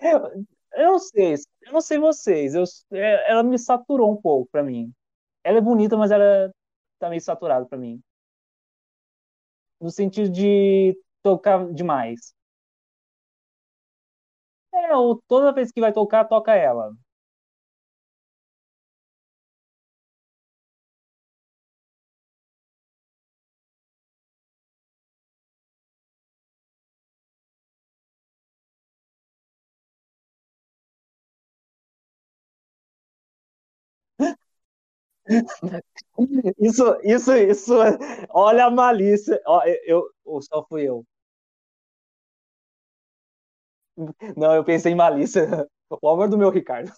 Eu, 0.00 0.44
eu 0.74 0.92
não 0.92 0.98
sei, 0.98 1.34
eu 1.62 1.72
não 1.72 1.80
sei 1.80 1.98
vocês, 1.98 2.54
eu, 2.54 2.64
é, 2.92 3.30
ela 3.30 3.42
me 3.42 3.58
saturou 3.58 4.12
um 4.12 4.20
pouco 4.20 4.48
para 4.50 4.62
mim. 4.62 4.92
Ela 5.44 5.58
é 5.58 5.60
bonita, 5.60 5.96
mas 5.96 6.10
ela 6.10 6.52
tá 6.98 7.08
meio 7.10 7.20
saturada 7.22 7.66
para 7.66 7.78
mim. 7.78 8.00
No 9.80 9.90
sentido 9.90 10.30
de 10.30 10.96
tocar 11.22 11.72
demais. 11.72 12.32
É, 14.86 14.94
ou 14.96 15.20
toda 15.28 15.52
vez 15.52 15.70
que 15.72 15.80
vai 15.80 15.92
tocar, 15.92 16.24
toca 16.26 16.54
ela. 16.54 16.92
Isso, 36.58 36.84
isso, 37.04 37.32
isso. 37.36 37.72
Olha 38.30 38.66
a 38.66 38.70
malícia. 38.70 39.40
Ó, 39.46 39.62
eu, 39.86 40.04
eu, 40.26 40.42
só 40.42 40.64
fui 40.68 40.84
eu. 40.88 41.04
Não, 44.36 44.54
eu 44.54 44.64
pensei 44.64 44.92
em 44.92 44.94
malícia. 44.94 45.66
O 46.02 46.08
amor 46.10 46.28
do 46.28 46.38
meu 46.38 46.50
Ricardo. 46.50 46.92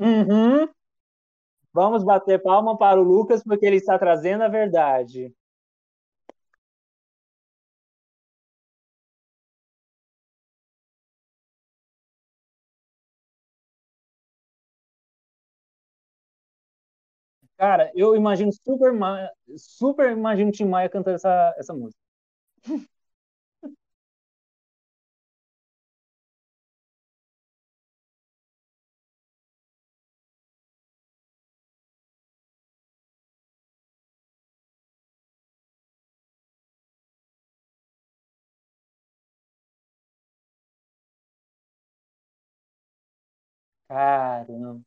Uhum. 0.00 0.68
Vamos 1.74 2.04
bater 2.04 2.40
palma 2.40 2.78
para 2.78 3.00
o 3.00 3.02
Lucas, 3.02 3.42
porque 3.42 3.66
ele 3.66 3.74
está 3.76 3.98
trazendo 3.98 4.44
a 4.44 4.48
verdade. 4.48 5.34
Cara, 17.56 17.90
eu 17.94 18.16
imagino 18.16 18.50
super, 18.52 18.92
super 19.58 20.10
imagino 20.12 20.50
Tim 20.50 20.64
Maia 20.66 20.88
cantando 20.88 21.16
essa, 21.16 21.54
essa 21.58 21.74
música. 21.74 22.00
Caramba. 43.90 44.82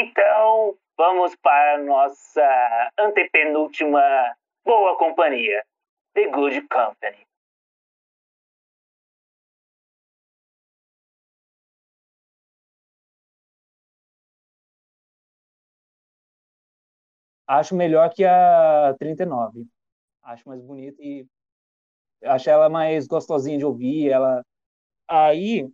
Então, 0.00 0.78
vamos 0.96 1.34
para 1.42 1.74
a 1.74 1.78
nossa 1.78 2.90
antepenúltima 3.00 4.00
boa 4.64 4.96
companhia, 4.96 5.64
The 6.14 6.28
Good 6.28 6.68
Company. 6.68 7.26
Acho 17.48 17.74
melhor 17.74 18.08
que 18.14 18.24
a 18.24 18.94
39. 19.00 19.66
Acho 20.22 20.48
mais 20.48 20.62
bonita 20.62 21.02
e 21.02 21.26
acho 22.22 22.48
ela 22.48 22.68
mais 22.68 23.08
gostosinha 23.08 23.58
de 23.58 23.64
ouvir. 23.66 24.10
Ela 24.10 24.44
aí 25.08 25.68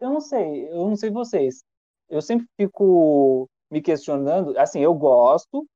eu 0.00 0.10
não 0.10 0.20
sei, 0.20 0.68
eu 0.70 0.88
não 0.88 0.96
sei 0.96 1.10
vocês. 1.10 1.62
Eu 2.14 2.22
sempre 2.22 2.46
fico 2.56 3.50
me 3.70 3.82
questionando, 3.82 4.56
assim, 4.58 4.80
eu 4.80 4.94
gosto, 4.94 5.68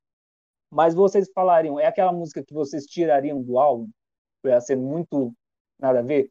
mas 0.70 0.94
vocês 0.94 1.30
falariam, 1.34 1.80
é 1.80 1.86
aquela 1.86 2.12
música 2.12 2.44
que 2.44 2.54
vocês 2.54 2.86
tirariam 2.86 3.42
do 3.42 3.58
álbum? 3.58 3.88
Pra 4.42 4.60
ser 4.60 4.76
muito 4.76 5.34
nada 5.80 6.00
a 6.00 6.02
ver? 6.02 6.30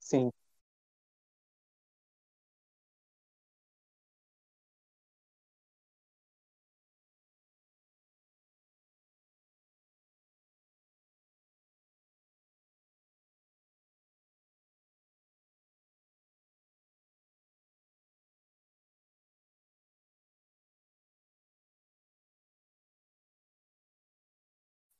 Sim. 0.00 0.32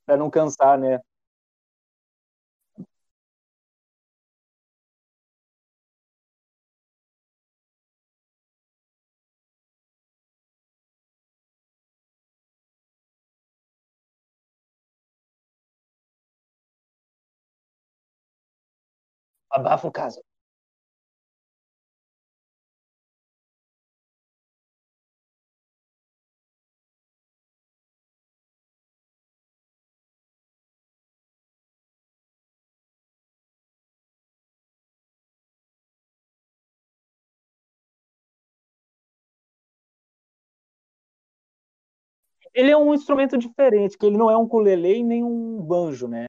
Pra 0.08 0.16
não 0.16 0.30
cansar, 0.30 0.78
né? 0.78 0.98
Abafa 19.50 19.88
o 19.88 19.92
caso. 19.92 20.22
Ele 42.54 42.70
é 42.70 42.76
um 42.76 42.94
instrumento 42.94 43.36
diferente, 43.38 43.96
que 43.96 44.06
ele 44.06 44.16
não 44.16 44.30
é 44.30 44.36
um 44.36 44.42
ukulele 44.42 45.02
nem 45.02 45.24
um 45.24 45.60
banjo, 45.62 46.08
né? 46.08 46.26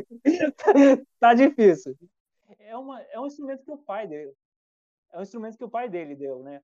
Tá 1.20 1.34
difícil. 1.34 1.96
É, 2.58 2.76
uma, 2.76 3.00
é 3.02 3.20
um 3.20 3.26
instrumento 3.26 3.64
que 3.64 3.70
o 3.70 3.78
pai 3.78 4.06
dele. 4.06 4.32
É 5.12 5.18
um 5.18 5.22
instrumento 5.22 5.58
que 5.58 5.64
o 5.64 5.70
pai 5.70 5.88
dele 5.88 6.14
deu, 6.16 6.42
né? 6.42 6.62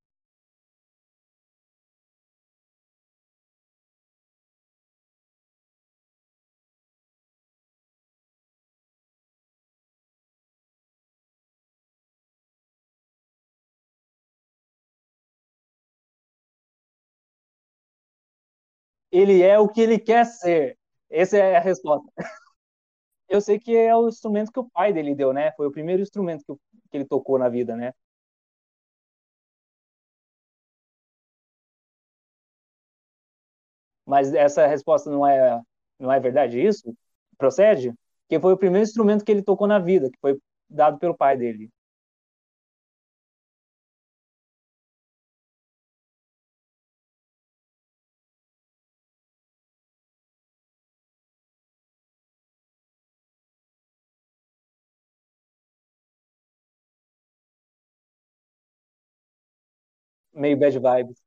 Ele 19.12 19.42
é 19.42 19.58
o 19.58 19.68
que 19.68 19.80
ele 19.80 19.98
quer 19.98 20.24
ser. 20.26 20.78
Essa 21.10 21.36
é 21.38 21.56
a 21.56 21.60
resposta. 21.60 22.10
Eu 23.28 23.40
sei 23.40 23.58
que 23.58 23.76
é 23.76 23.94
o 23.96 24.08
instrumento 24.08 24.52
que 24.52 24.60
o 24.60 24.70
pai 24.70 24.92
dele 24.92 25.14
deu, 25.14 25.32
né? 25.32 25.52
Foi 25.52 25.66
o 25.66 25.72
primeiro 25.72 26.02
instrumento 26.02 26.44
que, 26.46 26.78
que 26.90 26.96
ele 26.98 27.04
tocou 27.06 27.38
na 27.38 27.48
vida, 27.48 27.76
né? 27.76 27.92
Mas 34.06 34.32
essa 34.34 34.66
resposta 34.66 35.10
não 35.10 35.26
é, 35.26 35.60
não 35.98 36.12
é 36.12 36.20
verdade, 36.20 36.60
isso? 36.60 36.94
Procede? 37.38 37.94
Que 38.28 38.40
foi 38.40 38.52
o 38.52 38.58
primeiro 38.58 38.84
instrumento 38.84 39.24
que 39.24 39.32
ele 39.32 39.42
tocou 39.42 39.66
na 39.66 39.78
vida, 39.78 40.10
que 40.10 40.18
foi 40.20 40.38
dado 40.68 40.98
pelo 40.98 41.16
pai 41.16 41.36
dele. 41.36 41.70
Meio 60.34 60.56
bad 60.58 60.78
vibes. 60.80 61.22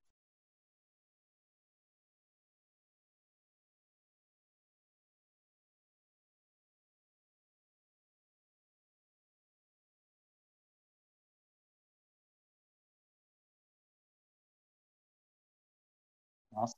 Nossa, 16.52 16.76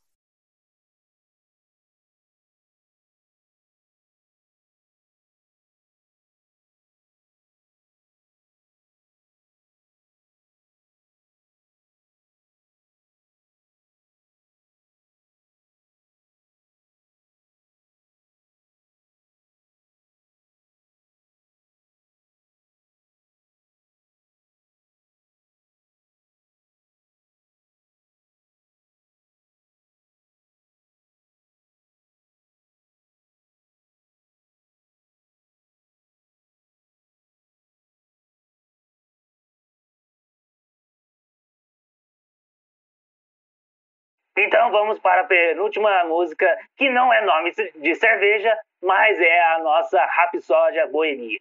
Então 44.38 44.72
vamos 44.72 45.00
para 45.00 45.22
a 45.22 45.26
penúltima 45.26 46.04
música, 46.06 46.46
que 46.78 46.90
não 46.90 47.12
é 47.12 47.26
nome 47.26 47.52
de 47.76 47.96
cerveja, 47.96 48.56
mas 48.82 49.20
é 49.20 49.42
a 49.56 49.60
nossa 49.60 50.00
Rapsódia 50.06 50.88
Boemia. 50.88 51.40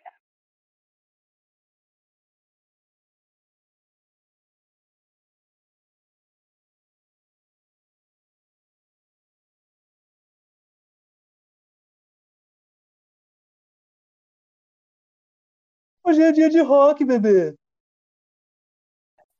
hoje 16.17 16.23
é 16.23 16.33
dia 16.33 16.49
de 16.49 16.61
rock, 16.61 17.05
bebê. 17.05 17.55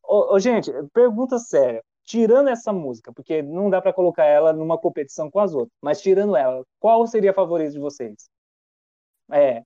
Ô, 0.03 0.35
ô, 0.35 0.39
gente, 0.39 0.71
pergunta 0.93 1.39
séria 1.39 1.83
tirando 2.07 2.49
essa 2.49 2.73
música, 2.73 3.13
porque 3.13 3.43
não 3.43 3.71
dá 3.71 3.83
para 3.83 3.93
colocar 3.93 4.25
ela 4.25 4.53
numa 4.53 4.79
competição 4.79 5.31
com 5.31 5.41
as 5.41 5.55
outras, 5.55 5.77
mas 5.83 6.01
tirando 6.01 6.37
ela, 6.37 6.65
qual 6.81 7.07
seria 7.07 7.33
a 7.33 7.35
favorita 7.35 7.73
de 7.73 7.81
vocês? 7.81 8.29
É. 9.31 9.65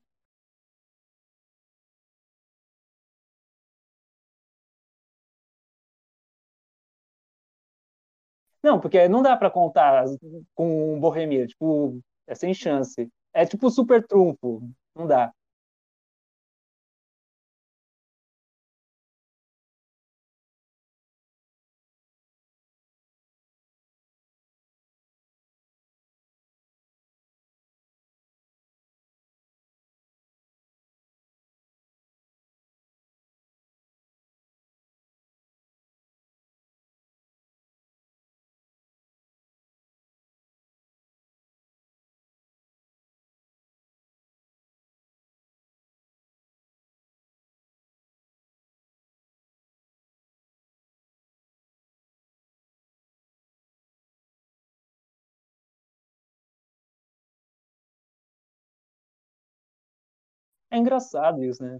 Não, 8.63 8.79
porque 8.79 9.07
não 9.07 9.21
dá 9.23 9.35
para 9.35 9.49
contar 9.49 10.05
com 10.53 10.99
Bohemia, 10.99 11.47
tipo, 11.47 11.99
é 12.27 12.35
sem 12.35 12.53
chance. 12.53 13.09
É 13.33 13.45
tipo 13.45 13.69
super 13.71 14.05
trunfo, 14.05 14.61
não 14.95 15.07
dá. 15.07 15.31
É 60.71 60.77
engraçado 60.77 61.43
isso, 61.43 61.63
né? 61.63 61.79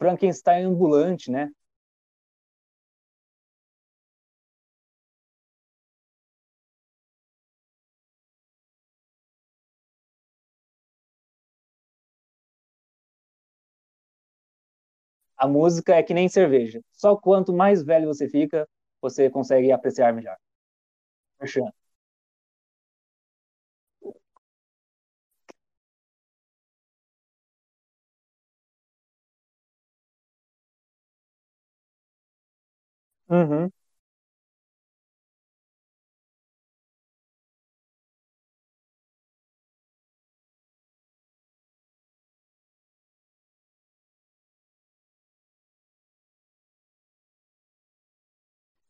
Frankenstein 0.00 0.64
ambulante, 0.66 1.30
né? 1.30 1.48
A 15.36 15.48
música 15.48 15.96
é 15.96 16.02
que 16.04 16.14
nem 16.14 16.28
cerveja. 16.28 16.80
Só 16.92 17.16
quanto 17.16 17.52
mais 17.52 17.82
velho 17.82 18.06
você 18.06 18.28
fica, 18.28 18.68
você 19.02 19.28
consegue 19.28 19.72
apreciar 19.72 20.12
melhor. 20.12 20.36
Merchan. 21.40 21.72
Uhum. 33.28 33.72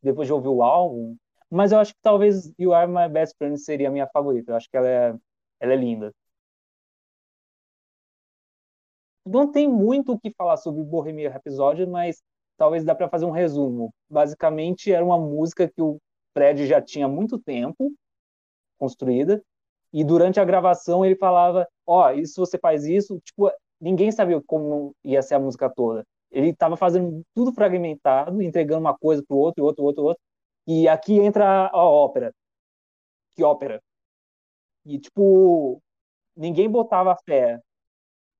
Depois 0.03 0.27
de 0.27 0.33
ouvir 0.33 0.47
o 0.49 0.61
álbum, 0.63 1.17
mas 1.51 1.71
eu 1.71 1.79
acho 1.79 1.93
que 1.93 1.99
talvez 2.01 2.53
You 2.57 2.73
Are 2.73 2.89
My 2.89 3.09
Best 3.09 3.35
Friend 3.37 3.57
seria 3.59 3.89
a 3.89 3.91
minha 3.91 4.07
favorita. 4.07 4.51
Eu 4.53 4.55
acho 4.55 4.69
que 4.69 4.77
ela 4.77 4.87
é, 4.87 5.15
ela 5.59 5.73
é 5.73 5.75
linda. 5.75 6.13
Não 9.25 9.51
tem 9.51 9.67
muito 9.67 10.13
o 10.13 10.19
que 10.19 10.31
falar 10.31 10.57
sobre 10.57 10.83
Bohemian 10.83 11.29
Rhapsody, 11.29 11.85
mas 11.85 12.23
talvez 12.57 12.83
dá 12.83 12.95
para 12.95 13.09
fazer 13.09 13.25
um 13.25 13.31
resumo. 13.31 13.93
Basicamente, 14.09 14.91
era 14.91 15.03
uma 15.03 15.19
música 15.19 15.67
que 15.67 15.81
o 15.81 15.97
Fred 16.33 16.65
já 16.65 16.81
tinha 16.81 17.07
muito 17.07 17.37
tempo 17.37 17.91
construída, 18.79 19.43
e 19.93 20.03
durante 20.03 20.39
a 20.39 20.45
gravação 20.45 21.05
ele 21.05 21.15
falava: 21.15 21.67
Ó, 21.85 22.07
oh, 22.07 22.11
isso 22.11 22.39
você 22.39 22.57
faz 22.57 22.85
isso. 22.85 23.19
Tipo, 23.23 23.51
ninguém 23.79 24.11
sabia 24.11 24.41
como 24.47 24.95
ia 25.03 25.21
ser 25.21 25.35
a 25.35 25.39
música 25.39 25.69
toda. 25.69 26.05
Ele 26.31 26.49
estava 26.49 26.77
fazendo 26.77 27.21
tudo 27.35 27.53
fragmentado, 27.53 28.41
entregando 28.41 28.81
uma 28.81 28.97
coisa 28.97 29.23
para 29.27 29.35
o 29.35 29.39
outro, 29.39 29.65
outro, 29.65 29.83
outro, 29.83 30.03
outro. 30.05 30.23
E 30.67 30.87
aqui 30.87 31.19
entra 31.19 31.67
a 31.67 31.83
ópera. 31.83 32.33
Que 33.35 33.43
ópera? 33.43 33.81
E, 34.85 34.99
tipo, 34.99 35.81
ninguém 36.35 36.69
botava 36.69 37.15
fé. 37.25 37.59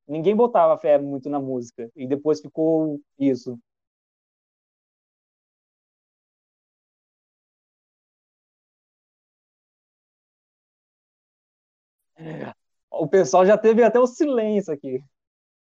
Ninguém 0.08 0.36
botava 0.36 0.78
fé 0.80 0.98
muito 1.00 1.30
na 1.30 1.40
música. 1.40 1.90
E 1.96 2.08
depois 2.08 2.42
ficou 2.42 3.00
isso. 3.20 3.60
O 12.90 13.08
pessoal 13.08 13.46
já 13.46 13.58
teve 13.58 13.84
até 13.84 14.00
o 14.00 14.08
silêncio 14.08 14.74
aqui. 14.74 15.04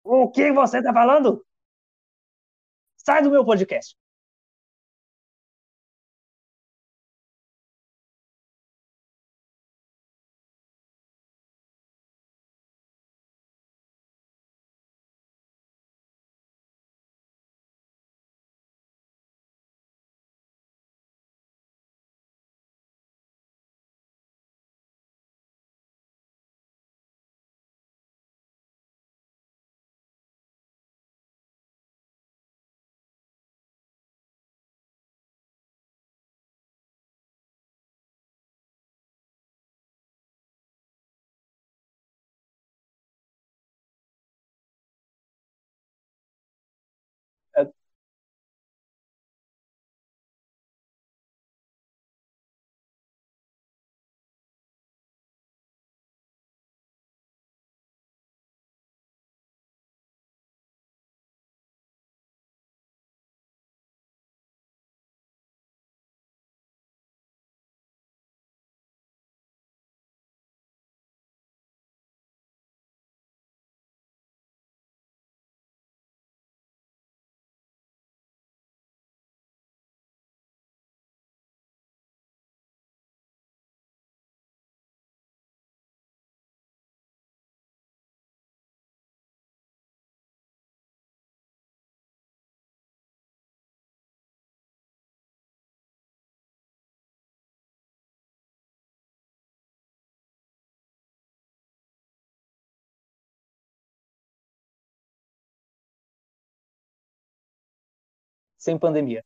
O 0.03 0.29
que 0.31 0.51
você 0.53 0.81
tá 0.83 0.93
falando? 0.93 1.45
Sai 2.97 3.21
do 3.21 3.31
meu 3.31 3.43
podcast. 3.45 3.95
sem 108.67 108.79
pandemia? 108.79 109.23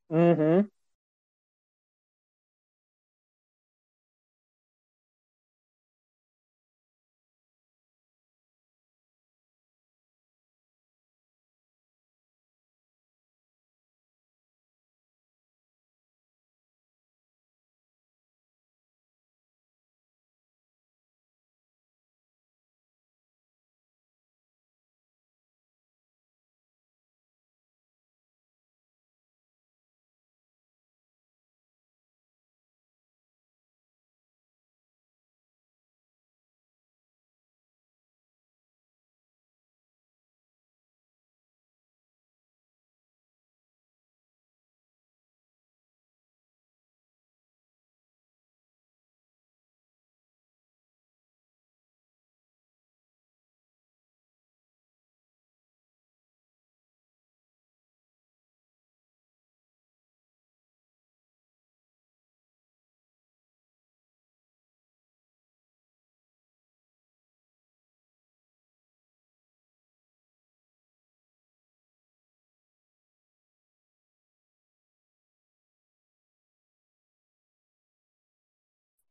Uhum. 0.10 0.70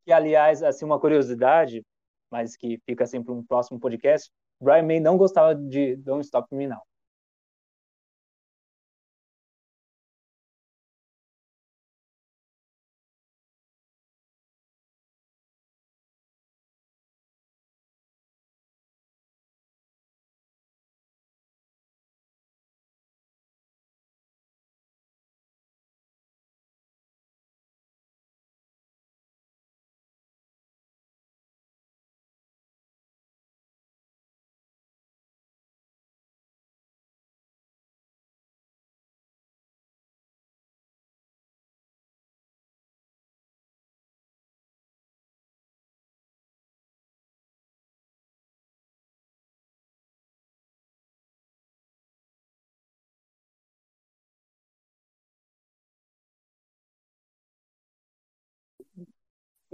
Que, 0.06 0.12
aliás, 0.12 0.62
assim, 0.62 0.84
uma 0.84 1.00
curiosidade, 1.00 1.84
mas 2.30 2.56
que 2.56 2.78
fica 2.86 3.04
assim 3.04 3.22
para 3.22 3.34
um 3.34 3.44
próximo 3.44 3.80
podcast, 3.80 4.30
Brian 4.60 4.84
May 4.84 5.00
não 5.00 5.16
gostava 5.16 5.54
de 5.54 5.96
Don't 5.96 6.24
Stop 6.24 6.54
Me 6.54 6.68
Now. 6.68 6.80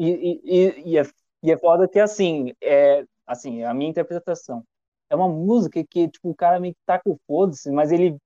E, 0.03 0.41
e, 0.45 0.93
e, 0.95 0.99
é, 0.99 1.03
e 1.45 1.53
é 1.53 1.57
foda 1.57 1.87
que, 1.87 2.01
assim, 2.01 2.53
é, 2.61 3.05
assim, 3.25 3.63
a 3.63 3.73
minha 3.73 3.89
interpretação. 3.89 4.65
É 5.09 5.15
uma 5.15 5.29
música 5.29 5.85
que, 5.89 6.09
tipo, 6.09 6.31
o 6.31 6.35
cara 6.35 6.59
meio 6.59 6.75
que 6.75 6.81
tá 6.85 6.99
com 6.99 7.17
foda-se, 7.25 7.71
mas 7.71 7.93
ele 7.93 8.17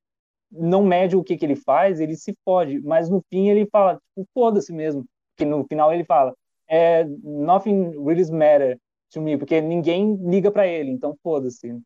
não 0.51 0.83
mede 0.83 1.17
o 1.17 1.23
que 1.23 1.37
que 1.37 1.45
ele 1.45 1.57
faz, 1.57 2.01
ele 2.01 2.17
se 2.17 2.35
fode. 2.45 2.81
Mas 2.81 3.11
no 3.11 3.23
fim 3.31 3.49
ele 3.51 3.67
fala, 3.71 4.01
tipo, 4.15 4.27
foda-se 4.33 4.73
mesmo. 4.73 5.05
Que 5.37 5.45
no 5.45 5.67
final 5.67 5.93
ele 5.93 6.05
fala, 6.05 6.35
é, 6.67 7.05
nothing 7.23 7.91
really 8.03 8.31
matter 8.33 8.79
to 9.11 9.21
me, 9.21 9.37
porque 9.37 9.61
ninguém 9.61 10.17
liga 10.17 10.51
para 10.51 10.67
ele, 10.67 10.91
então 10.91 11.15
foda-se. 11.23 11.79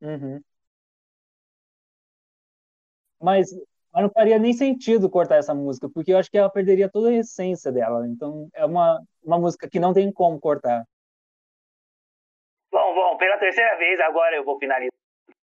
Uhum. 0.00 0.40
Mas, 3.20 3.52
mas 3.92 4.02
não 4.02 4.10
faria 4.10 4.38
nem 4.38 4.52
sentido 4.52 5.10
cortar 5.10 5.36
essa 5.36 5.54
música, 5.54 5.88
porque 5.88 6.12
eu 6.12 6.18
acho 6.18 6.30
que 6.30 6.38
ela 6.38 6.50
perderia 6.50 6.90
toda 6.90 7.10
a 7.10 7.14
essência 7.14 7.70
dela. 7.70 8.06
Então, 8.06 8.48
é 8.54 8.64
uma, 8.64 9.00
uma 9.22 9.38
música 9.38 9.68
que 9.68 9.78
não 9.78 9.92
tem 9.92 10.10
como 10.12 10.40
cortar. 10.40 10.84
Bom, 12.72 12.94
bom, 12.94 13.16
pela 13.16 13.36
terceira 13.36 13.76
vez 13.76 14.00
agora 14.00 14.36
eu 14.36 14.44
vou 14.44 14.58
finalizar. 14.58 14.92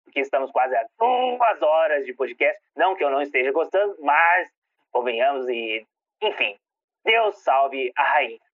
porque 0.04 0.20
estamos 0.20 0.50
quase 0.52 0.76
a 0.76 0.86
duas 0.98 1.62
horas 1.62 2.04
de 2.04 2.14
podcast. 2.14 2.60
Não 2.76 2.94
que 2.94 3.02
eu 3.02 3.10
não 3.10 3.22
esteja 3.22 3.50
gostando, 3.52 3.96
mas 4.00 4.48
convenhamos 4.92 5.48
e. 5.48 5.84
Enfim, 6.22 6.56
Deus 7.04 7.38
salve 7.38 7.92
a 7.96 8.02
rainha. 8.02 8.45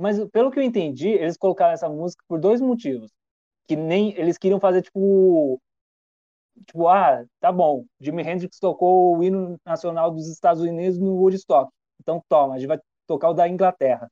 Mas 0.00 0.18
pelo 0.30 0.50
que 0.50 0.58
eu 0.58 0.62
entendi, 0.62 1.08
eles 1.10 1.36
colocaram 1.36 1.72
essa 1.74 1.88
música 1.88 2.24
por 2.26 2.40
dois 2.40 2.60
motivos. 2.60 3.10
Que 3.68 3.76
nem 3.76 4.12
eles 4.18 4.38
queriam 4.38 4.60
fazer 4.60 4.82
tipo 4.82 5.60
tipo, 6.66 6.88
ah, 6.88 7.24
tá 7.40 7.50
bom, 7.52 7.84
Jimi 8.00 8.22
Hendrix 8.22 8.58
tocou 8.58 9.16
o 9.16 9.22
hino 9.22 9.58
nacional 9.64 10.10
dos 10.10 10.28
Estados 10.28 10.62
Unidos 10.62 10.98
no 10.98 11.14
Woodstock. 11.16 11.70
Então 12.00 12.22
toma, 12.28 12.54
a 12.54 12.58
gente 12.58 12.68
vai 12.68 12.78
tocar 13.06 13.30
o 13.30 13.34
da 13.34 13.48
Inglaterra. 13.48 14.10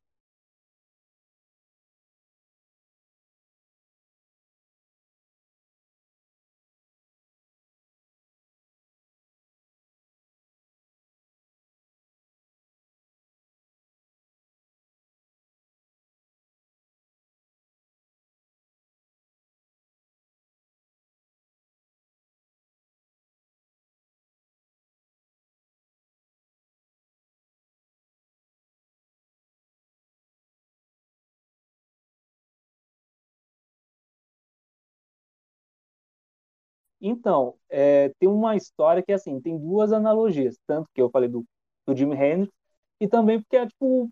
Então, 37.01 37.55
é, 37.71 38.11
tem 38.19 38.29
uma 38.29 38.57
história 38.57 39.03
que, 39.03 39.13
assim, 39.13 39.41
tem 39.41 39.59
duas 39.59 39.93
analogias. 39.93 40.57
Tanto 40.67 40.89
que 40.95 41.01
eu 41.01 41.11
falei 41.11 41.29
do, 41.29 41.45
do 41.87 41.97
Jimi 41.97 42.17
Hendrix, 42.17 42.53
e 43.01 43.09
também 43.09 43.41
porque 43.41 43.57
é, 43.57 43.67
tipo, 43.67 44.11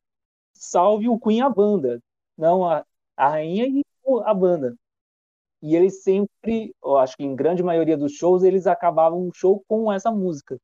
salve 0.55 1.09
o 1.09 1.19
Queen 1.19 1.43
a 1.43 1.51
banda. 1.51 2.01
Não 2.37 2.65
a, 2.69 2.85
a 3.17 3.29
rainha 3.29 3.67
e 3.67 3.83
a 4.25 4.35
banda. 4.35 4.77
E 5.63 5.75
eles 5.75 6.03
sempre, 6.03 6.75
eu 6.83 6.97
acho 6.99 7.17
que 7.17 7.25
em 7.25 7.35
grande 7.35 7.63
maioria 7.63 7.97
dos 7.97 8.13
shows, 8.13 8.43
eles 8.45 8.67
acabavam 8.67 9.29
o 9.29 9.33
show 9.35 9.63
com 9.69 9.93
essa 9.93 10.11
música. 10.11 10.59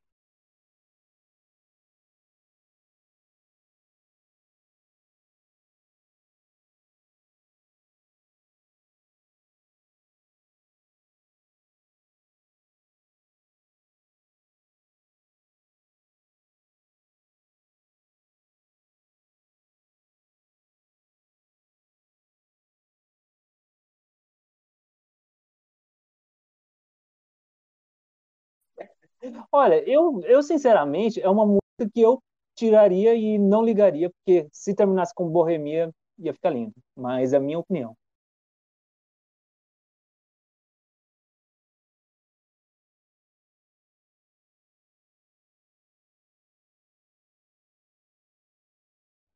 Olha, 29.52 29.82
eu, 29.88 30.20
eu 30.24 30.42
sinceramente, 30.42 31.20
é 31.20 31.28
uma 31.28 31.46
música 31.46 31.90
que 31.92 32.00
eu 32.00 32.22
tiraria 32.56 33.14
e 33.14 33.38
não 33.38 33.62
ligaria, 33.64 34.10
porque 34.10 34.48
se 34.52 34.74
terminasse 34.74 35.14
com 35.14 35.28
Bohemia, 35.28 35.90
ia 36.18 36.32
ficar 36.34 36.50
lindo. 36.50 36.74
Mas 36.96 37.32
é 37.32 37.36
a 37.36 37.40
minha 37.40 37.58
opinião. 37.58 37.96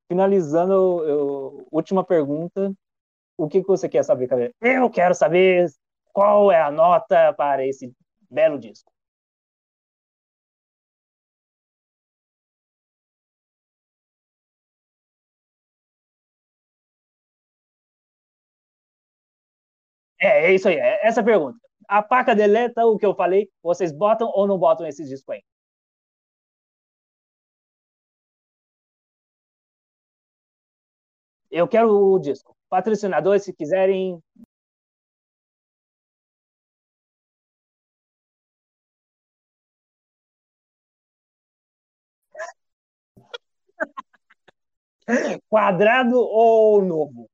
Finalizando, 0.08 0.72
eu, 1.04 1.66
última 1.72 2.04
pergunta. 2.04 2.72
O 3.38 3.48
que, 3.48 3.62
você 3.62 3.88
quer 3.88 4.04
saber, 4.04 4.28
Caveira? 4.28 4.54
Eu 4.60 4.90
quero 4.90 5.14
saber 5.14 5.68
qual 6.12 6.52
é 6.52 6.60
a 6.62 6.70
nota 6.72 7.32
para 7.34 7.66
esse 7.66 7.92
belo 8.30 8.58
disco. 8.58 8.92
É, 20.26 20.46
é 20.50 20.54
isso 20.54 20.68
aí, 20.68 20.76
é 20.76 21.06
essa 21.06 21.22
pergunta. 21.22 21.58
A 21.88 22.02
paca 22.02 22.34
deleta 22.34 22.84
o 22.86 22.98
que 22.98 23.06
eu 23.06 23.14
falei, 23.14 23.48
vocês 23.62 23.92
botam 23.92 24.28
ou 24.34 24.46
não 24.46 24.58
botam 24.58 24.86
esse 24.86 25.04
disco 25.04 25.32
aí? 25.32 25.42
Eu 31.50 31.66
quero 31.68 31.88
o 31.90 32.18
disco. 32.18 32.56
Patrocinadores, 32.68 33.44
se 33.44 33.52
quiserem. 33.52 34.20
Quadrado 45.48 46.18
ou 46.18 46.82
novo? 46.82 47.28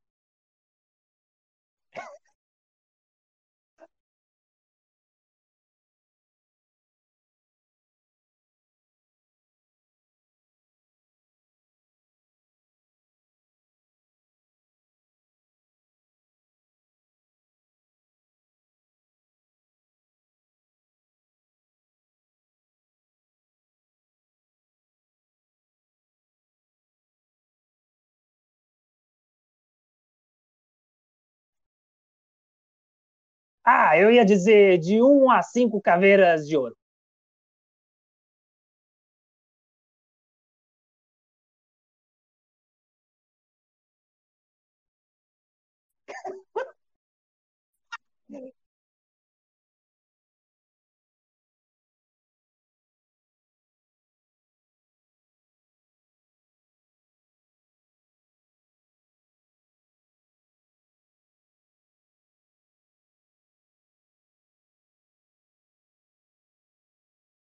Ah, 33.64 33.96
eu 33.98 34.10
ia 34.10 34.24
dizer 34.24 34.78
de 34.78 35.00
um 35.02 35.30
a 35.30 35.42
cinco 35.42 35.80
caveiras 35.80 36.46
de 36.48 36.56
ouro. 36.56 36.76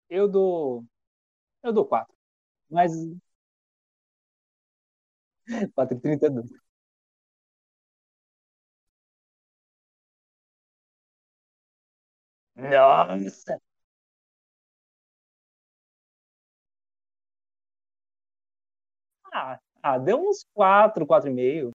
Eu 0.10 0.28
dou. 0.28 0.86
Eu 1.64 1.74
dou 1.74 1.86
quatro. 1.88 2.14
Mas. 2.70 2.92
4,32. 5.76 6.50
Nossa! 12.56 13.60
Ah, 19.32 19.60
ah, 19.84 19.98
deu 20.00 20.18
uns 20.28 20.46
4, 20.54 21.06
4,5. 21.06 21.72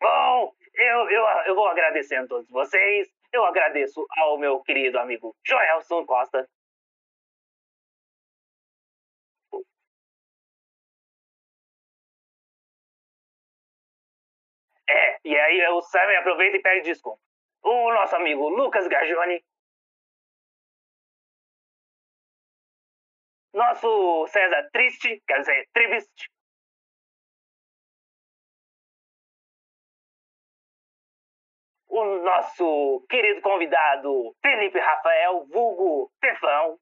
Bom, 0.00 0.52
eu, 0.74 1.10
eu, 1.10 1.24
eu 1.46 1.54
vou 1.54 1.66
agradecendo 1.66 2.26
a 2.26 2.28
todos 2.28 2.50
vocês. 2.50 3.08
Eu 3.32 3.44
agradeço 3.44 4.06
ao 4.18 4.38
meu 4.38 4.60
querido 4.60 4.98
amigo 4.98 5.34
Joelson 5.46 6.04
Costa. 6.06 6.48
É, 14.88 15.18
e 15.24 15.36
aí 15.36 15.66
o 15.68 15.82
Simon 15.82 16.18
aproveita 16.18 16.56
e 16.56 16.62
pede 16.62 16.82
desconto. 16.82 17.20
O 17.62 17.92
nosso 17.92 18.16
amigo 18.16 18.48
Lucas 18.48 18.88
Gagioni 18.88 19.42
nosso 23.58 24.26
César 24.28 24.68
Triste, 24.72 25.22
quer 25.26 25.40
dizer, 25.40 25.68
Tribist. 25.72 26.30
O 31.88 32.04
nosso 32.22 33.04
querido 33.08 33.40
convidado 33.40 34.34
Felipe 34.40 34.78
Rafael, 34.78 35.44
vulgo 35.46 36.12
Tefão. 36.20 36.78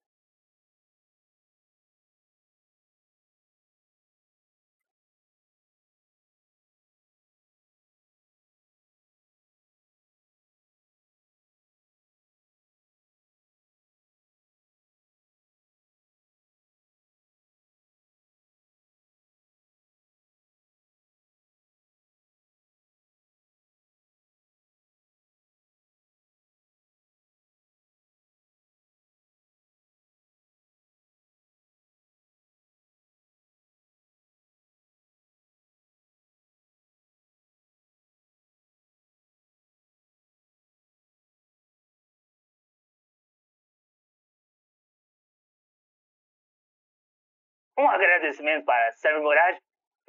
Um 47.79 47.89
agradecimento 47.89 48.65
para 48.65 48.93
Sérgio 48.93 49.23
Moraes. 49.23 49.59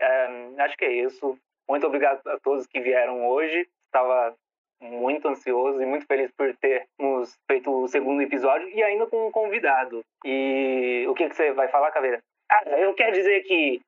Um, 0.01 0.61
acho 0.61 0.77
que 0.77 0.85
é 0.85 0.91
isso. 0.91 1.37
Muito 1.67 1.85
obrigado 1.85 2.25
a 2.27 2.39
todos 2.39 2.67
que 2.67 2.79
vieram 2.79 3.27
hoje. 3.27 3.67
Estava 3.85 4.35
muito 4.81 5.27
ansioso 5.27 5.81
e 5.81 5.85
muito 5.85 6.05
feliz 6.05 6.31
por 6.31 6.55
termos 6.57 7.35
feito 7.49 7.71
o 7.71 7.87
segundo 7.87 8.21
episódio 8.21 8.69
e 8.69 8.81
ainda 8.83 9.07
com 9.07 9.27
um 9.27 9.31
convidado. 9.31 10.01
E 10.23 11.05
o 11.09 11.13
que, 11.13 11.27
que 11.29 11.35
você 11.35 11.51
vai 11.51 11.67
falar, 11.67 11.91
Caveira? 11.91 12.21
Ah, 12.49 12.63
eu 12.77 12.93
quero 12.93 13.13
dizer 13.13 13.41
que 13.43 13.81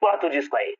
bota 0.00 0.26
o 0.26 0.30
disco 0.30 0.56
aí. 0.56 0.74